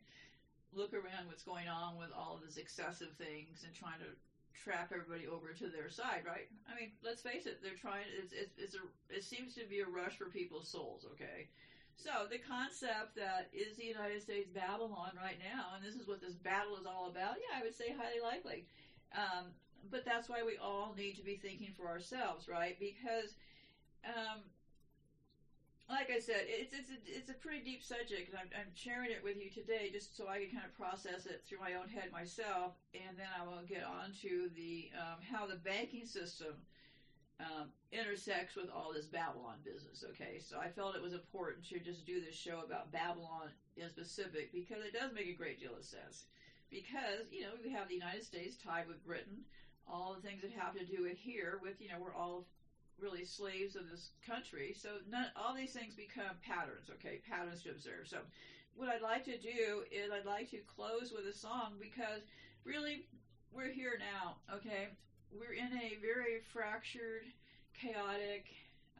Look 0.72 0.94
around 0.94 1.26
what's 1.26 1.42
going 1.42 1.66
on 1.66 1.98
with 1.98 2.14
all 2.14 2.38
of 2.38 2.46
these 2.46 2.58
excessive 2.58 3.10
things 3.18 3.66
and 3.66 3.74
trying 3.74 3.98
to 3.98 4.10
trap 4.54 4.92
everybody 4.94 5.26
over 5.26 5.50
to 5.50 5.66
their 5.66 5.90
side, 5.90 6.22
right? 6.22 6.46
I 6.70 6.78
mean, 6.78 6.92
let's 7.02 7.22
face 7.22 7.46
it, 7.46 7.58
they're 7.62 7.80
trying. 7.80 8.06
It's 8.14 8.32
it's, 8.32 8.54
it's 8.58 8.76
a 8.78 8.84
it 9.10 9.24
seems 9.24 9.54
to 9.54 9.66
be 9.66 9.80
a 9.80 9.88
rush 9.88 10.14
for 10.14 10.26
people's 10.26 10.68
souls. 10.68 11.06
Okay, 11.16 11.48
so 11.96 12.28
the 12.30 12.38
concept 12.38 13.16
that 13.16 13.48
is 13.50 13.76
the 13.76 13.88
United 13.88 14.22
States 14.22 14.48
Babylon 14.52 15.16
right 15.16 15.40
now, 15.40 15.74
and 15.74 15.82
this 15.82 15.96
is 15.96 16.06
what 16.06 16.20
this 16.20 16.36
battle 16.38 16.76
is 16.76 16.86
all 16.86 17.08
about. 17.08 17.40
Yeah, 17.40 17.58
I 17.58 17.64
would 17.64 17.74
say 17.74 17.90
highly 17.90 18.20
likely. 18.22 18.68
Um, 19.14 19.46
but 19.90 20.04
that's 20.04 20.28
why 20.28 20.42
we 20.44 20.56
all 20.56 20.94
need 20.96 21.16
to 21.16 21.22
be 21.22 21.34
thinking 21.34 21.72
for 21.76 21.88
ourselves, 21.88 22.48
right? 22.48 22.76
Because 22.78 23.34
um, 24.04 24.40
like 25.90 26.10
I 26.10 26.20
said, 26.20 26.46
it's 26.46 26.72
it's 26.72 26.90
a, 26.90 26.98
it's 27.06 27.30
a 27.30 27.34
pretty 27.34 27.60
deep 27.64 27.82
subject, 27.82 28.30
and 28.30 28.38
I'm, 28.38 28.50
I'm 28.54 28.70
sharing 28.74 29.10
it 29.10 29.24
with 29.24 29.36
you 29.36 29.50
today 29.50 29.90
just 29.90 30.16
so 30.16 30.28
I 30.28 30.38
can 30.38 30.50
kind 30.50 30.64
of 30.64 30.76
process 30.76 31.26
it 31.26 31.42
through 31.46 31.58
my 31.58 31.74
own 31.74 31.88
head 31.88 32.12
myself, 32.12 32.78
and 32.94 33.18
then 33.18 33.26
I 33.34 33.42
will 33.42 33.66
get 33.66 33.82
on 33.82 34.14
to 34.22 34.48
the 34.54 34.90
um, 34.94 35.18
how 35.18 35.46
the 35.46 35.56
banking 35.56 36.06
system 36.06 36.54
um, 37.40 37.74
intersects 37.90 38.54
with 38.54 38.70
all 38.70 38.92
this 38.94 39.06
Babylon 39.06 39.58
business. 39.64 40.04
Okay, 40.14 40.38
so 40.38 40.58
I 40.62 40.68
felt 40.68 40.94
it 40.94 41.02
was 41.02 41.12
important 41.12 41.66
to 41.68 41.80
just 41.80 42.06
do 42.06 42.20
this 42.20 42.36
show 42.36 42.62
about 42.64 42.92
Babylon 42.92 43.50
in 43.76 43.88
specific 43.90 44.52
because 44.52 44.84
it 44.84 44.92
does 44.94 45.12
make 45.12 45.26
a 45.26 45.34
great 45.34 45.58
deal 45.58 45.74
of 45.74 45.84
sense. 45.84 46.24
Because 46.70 47.26
you 47.30 47.42
know 47.42 47.54
we 47.62 47.70
have 47.70 47.88
the 47.88 47.94
United 47.94 48.24
States 48.24 48.56
tied 48.56 48.86
with 48.86 49.04
Britain, 49.04 49.42
all 49.86 50.14
the 50.14 50.26
things 50.26 50.42
that 50.42 50.52
have 50.52 50.74
to 50.74 50.84
do 50.84 51.02
with 51.02 51.18
here 51.18 51.58
with 51.62 51.80
you 51.80 51.88
know 51.88 51.98
we're 52.00 52.14
all 52.14 52.46
really 53.00 53.24
slaves 53.24 53.76
of 53.76 53.90
this 53.90 54.10
country. 54.26 54.74
So 54.76 55.00
none, 55.10 55.26
all 55.36 55.54
these 55.54 55.72
things 55.72 55.94
become 55.94 56.36
patterns, 56.46 56.90
okay, 56.94 57.20
patterns 57.28 57.62
to 57.62 57.70
observe. 57.70 58.06
So 58.06 58.18
what 58.76 58.88
I'd 58.88 59.02
like 59.02 59.24
to 59.24 59.38
do 59.38 59.82
is 59.90 60.10
I'd 60.12 60.26
like 60.26 60.50
to 60.50 60.58
close 60.58 61.12
with 61.14 61.26
a 61.26 61.36
song 61.36 61.74
because 61.80 62.22
really 62.64 63.06
we're 63.52 63.72
here 63.72 63.98
now, 63.98 64.36
okay? 64.54 64.88
We're 65.32 65.54
in 65.54 65.72
a 65.76 65.98
very 66.00 66.40
fractured, 66.52 67.26
chaotic, 67.74 68.46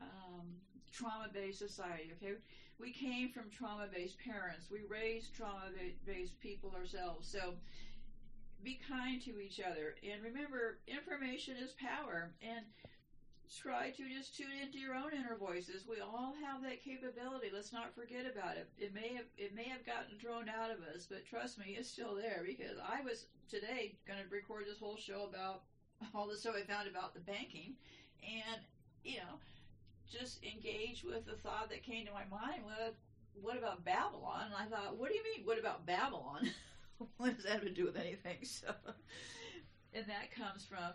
um, 0.00 0.46
trauma-based 0.92 1.58
society, 1.58 2.12
okay? 2.16 2.34
We 2.80 2.92
came 2.92 3.30
from 3.30 3.50
trauma-based 3.50 4.18
parents. 4.18 4.70
We 4.70 4.80
raised 4.88 5.34
trauma-based 5.34 6.40
people 6.40 6.72
ourselves. 6.74 7.28
So 7.28 7.54
be 8.64 8.80
kind 8.88 9.20
to 9.22 9.40
each 9.40 9.60
other. 9.60 9.94
And 10.02 10.22
remember, 10.22 10.78
information 10.88 11.56
is 11.62 11.72
power. 11.72 12.30
And 12.42 12.64
try 13.50 13.90
to 13.90 14.04
just 14.08 14.36
tune 14.36 14.54
into 14.62 14.78
your 14.78 14.94
own 14.94 15.10
inner 15.12 15.36
voices. 15.36 15.86
We 15.88 16.00
all 16.00 16.34
have 16.44 16.62
that 16.62 16.82
capability. 16.82 17.50
Let's 17.52 17.72
not 17.72 17.94
forget 17.94 18.24
about 18.30 18.56
it. 18.56 18.68
It 18.78 18.94
may 18.94 19.14
have 19.14 19.26
it 19.36 19.54
may 19.54 19.64
have 19.64 19.84
gotten 19.84 20.18
thrown 20.18 20.48
out 20.48 20.70
of 20.70 20.78
us, 20.94 21.06
but 21.10 21.26
trust 21.26 21.58
me, 21.58 21.76
it's 21.76 21.90
still 21.90 22.14
there 22.14 22.44
because 22.46 22.78
I 22.78 23.02
was 23.02 23.26
today 23.50 23.98
going 24.06 24.22
to 24.22 24.30
record 24.30 24.66
this 24.66 24.78
whole 24.78 24.96
show 24.96 25.26
about 25.28 25.62
all 26.14 26.28
the 26.28 26.36
stuff 26.36 26.54
I 26.54 26.62
found 26.62 26.88
about 26.88 27.12
the 27.12 27.20
banking, 27.20 27.74
and 28.22 28.62
you 29.02 29.18
know, 29.18 29.42
just 30.10 30.42
engage 30.44 31.04
with 31.04 31.26
the 31.26 31.36
thought 31.36 31.70
that 31.70 31.82
came 31.82 32.06
to 32.06 32.12
my 32.12 32.24
mind. 32.30 32.62
Well, 32.66 32.92
what 33.40 33.56
about 33.56 33.84
Babylon? 33.84 34.46
And 34.46 34.54
I 34.54 34.66
thought, 34.66 34.96
what 34.96 35.08
do 35.08 35.14
you 35.14 35.22
mean? 35.22 35.46
What 35.46 35.58
about 35.58 35.86
Babylon? 35.86 36.50
what 37.16 37.36
does 37.36 37.44
that 37.44 37.52
have 37.52 37.62
to 37.62 37.70
do 37.70 37.84
with 37.84 37.96
anything? 37.96 38.38
So, 38.44 38.74
and 39.92 40.06
that 40.06 40.30
comes 40.30 40.64
from 40.64 40.94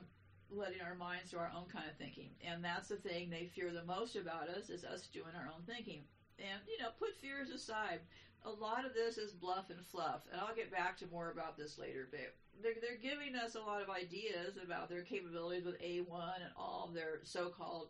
letting 0.49 0.81
our 0.81 0.95
minds 0.95 1.31
do 1.31 1.37
our 1.37 1.51
own 1.55 1.65
kind 1.71 1.85
of 1.89 1.97
thinking. 1.97 2.29
And 2.45 2.63
that's 2.63 2.87
the 2.87 2.95
thing 2.95 3.29
they 3.29 3.47
fear 3.53 3.71
the 3.71 3.83
most 3.83 4.15
about 4.15 4.47
us 4.47 4.69
is 4.69 4.85
us 4.85 5.07
doing 5.07 5.35
our 5.35 5.51
own 5.53 5.63
thinking. 5.65 6.03
And, 6.39 6.61
you 6.67 6.81
know, 6.81 6.91
put 6.97 7.17
fears 7.19 7.49
aside. 7.49 7.99
A 8.45 8.49
lot 8.49 8.85
of 8.85 8.93
this 8.93 9.17
is 9.17 9.31
bluff 9.31 9.69
and 9.69 9.83
fluff, 9.83 10.21
and 10.31 10.39
I'll 10.39 10.55
get 10.55 10.71
back 10.71 10.97
to 10.99 11.07
more 11.07 11.31
about 11.31 11.57
this 11.57 11.79
later, 11.79 12.07
but 12.11 12.35
they're, 12.61 12.75
they're 12.79 13.01
giving 13.01 13.35
us 13.35 13.55
a 13.55 13.59
lot 13.59 13.81
of 13.81 13.89
ideas 13.89 14.59
about 14.63 14.87
their 14.87 15.01
capabilities 15.01 15.65
with 15.65 15.81
A1 15.81 16.35
and 16.35 16.53
all 16.55 16.91
their 16.93 17.21
so-called 17.23 17.89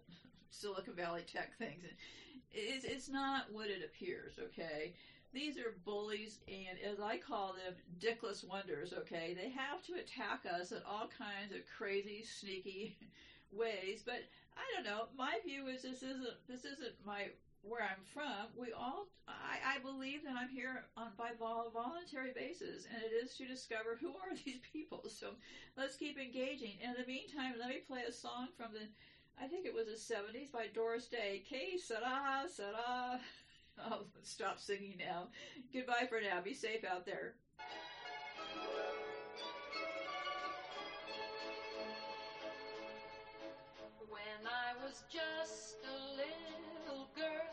Silicon 0.56 0.96
Valley 0.96 1.22
tech 1.24 1.56
things. 1.58 1.84
It's, 2.52 2.84
it's 2.84 3.10
not 3.10 3.50
what 3.52 3.70
it 3.70 3.82
appears, 3.82 4.34
okay? 4.42 4.92
These 5.34 5.58
are 5.58 5.70
bullies, 5.70 6.40
and 6.48 6.78
as 6.78 7.00
I 7.00 7.18
call 7.18 7.52
them, 7.54 7.74
dickless 8.00 8.44
wonders, 8.44 8.94
okay? 8.94 9.34
They 9.34 9.50
have 9.50 9.82
to 9.84 9.94
attack 9.94 10.46
us 10.46 10.72
in 10.72 10.80
all 10.86 11.06
kinds 11.06 11.52
of 11.52 11.60
crazy, 11.66 12.24
sneaky 12.24 12.96
ways, 13.52 14.02
but 14.06 14.22
I 14.56 14.62
don't 14.74 14.84
know. 14.84 15.08
My 15.16 15.36
view 15.44 15.68
is 15.68 15.82
this 15.82 16.02
isn't 16.02 16.36
this 16.48 16.64
isn't 16.64 16.94
my 17.06 17.28
where 17.62 17.82
I'm 17.82 18.04
from. 18.14 18.50
We 18.56 18.72
all 18.72 19.06
I, 19.28 19.74
I 19.74 19.78
believe 19.78 20.22
that 20.24 20.36
I'm 20.36 20.48
here 20.48 20.84
on 20.96 21.12
by 21.18 21.32
vol- 21.38 21.70
voluntary 21.74 22.30
basis, 22.30 22.86
and 22.90 23.02
it 23.02 23.12
is 23.12 23.34
to 23.36 23.46
discover 23.46 23.98
who 24.00 24.10
are 24.10 24.34
these 24.46 24.60
people. 24.72 25.02
So 25.08 25.36
let's 25.76 25.96
keep 25.96 26.18
engaging. 26.18 26.78
In 26.80 26.94
the 26.94 27.04
meantime, 27.04 27.56
let 27.58 27.68
me 27.70 27.80
play 27.86 28.04
a 28.08 28.12
song 28.12 28.48
from 28.56 28.72
the, 28.72 28.88
I 29.42 29.48
think 29.48 29.66
it 29.66 29.74
was 29.74 29.86
the 29.88 30.14
70s 30.14 30.52
by 30.52 30.68
Doris 30.74 31.08
Day. 31.08 31.44
Que 31.48 31.78
sera, 31.78 32.44
sera. 32.48 33.20
I'll 33.78 34.08
stop 34.24 34.60
singing 34.60 34.96
now. 34.98 35.28
Goodbye 35.74 36.08
for 36.10 36.22
now. 36.22 36.42
Be 36.42 36.54
safe 36.54 36.86
out 36.86 37.06
there. 37.06 37.34
When 44.08 44.48
I 44.48 44.74
was 44.84 45.04
just 45.12 45.78
a 45.84 45.98
little 46.16 47.10
girl, 47.16 47.52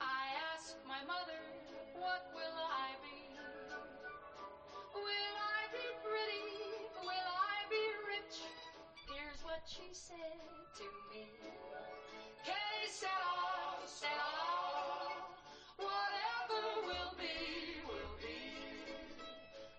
I 0.00 0.34
asked 0.52 0.78
my 0.86 1.00
mother, 1.06 1.38
What 1.94 2.26
will 2.34 2.58
I 2.58 2.98
be? 3.02 3.38
Will 4.94 5.36
I 5.38 5.43
what 9.64 9.70
she 9.70 9.88
said 9.92 10.16
to 10.76 10.84
me. 11.10 11.24
Que 12.44 12.52
sera, 12.86 13.80
sera. 13.86 14.32
Whatever 15.78 16.60
will 16.84 17.12
be, 17.16 17.80
will 17.88 18.14
be. 18.20 18.44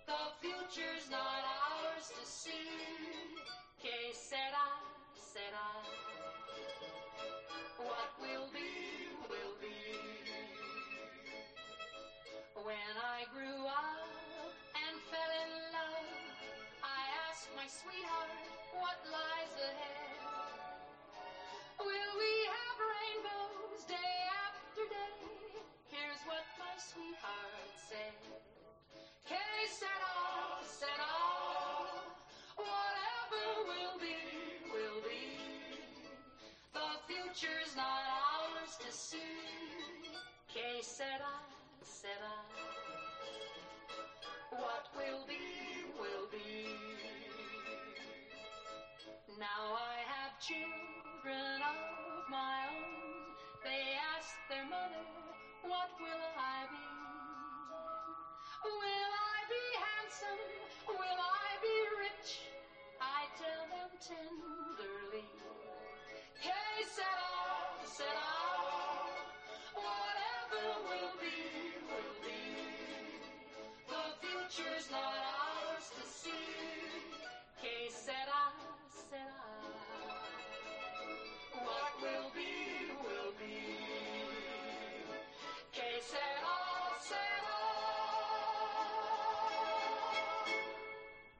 The 0.07 0.21
future's 0.41 1.09
not 1.11 1.41
ours 1.69 2.09
to 2.19 2.25
see. 2.25 3.37
Que 3.79 4.13
sera, 4.13 4.67
sera. 5.13 5.69
What 7.77 8.09
will 8.21 8.49
be, 8.53 8.73
will 9.29 9.55
be. 9.61 9.77
When 12.55 12.93
I 13.03 13.25
grew 13.33 13.67
up 13.67 14.04
my 17.65 17.71
sweetheart 17.71 18.29
what 18.77 18.99
lies 19.09 19.55
ahead. 19.57 20.21
Will 21.81 22.13
we 22.21 22.33
have 22.53 22.77
rainbows 22.93 23.81
day 23.89 24.13
after 24.45 24.85
day? 24.85 25.17
Here's 25.89 26.21
what 26.29 26.45
my 26.61 26.75
sweetheart 26.77 27.73
said. 27.89 28.21
Que 29.25 29.41
sera, 29.65 30.13
sera. 30.61 31.09
Whatever 32.53 33.45
will 33.65 33.97
be, 33.97 34.21
will 34.69 35.01
be. 35.01 35.25
The 36.69 36.89
future's 37.09 37.73
not 37.73 38.05
ours 38.29 38.77
to 38.77 38.91
see. 38.93 39.41
Que 40.53 40.83
sera, 40.83 41.33
sera. 41.81 42.35
What 44.53 44.84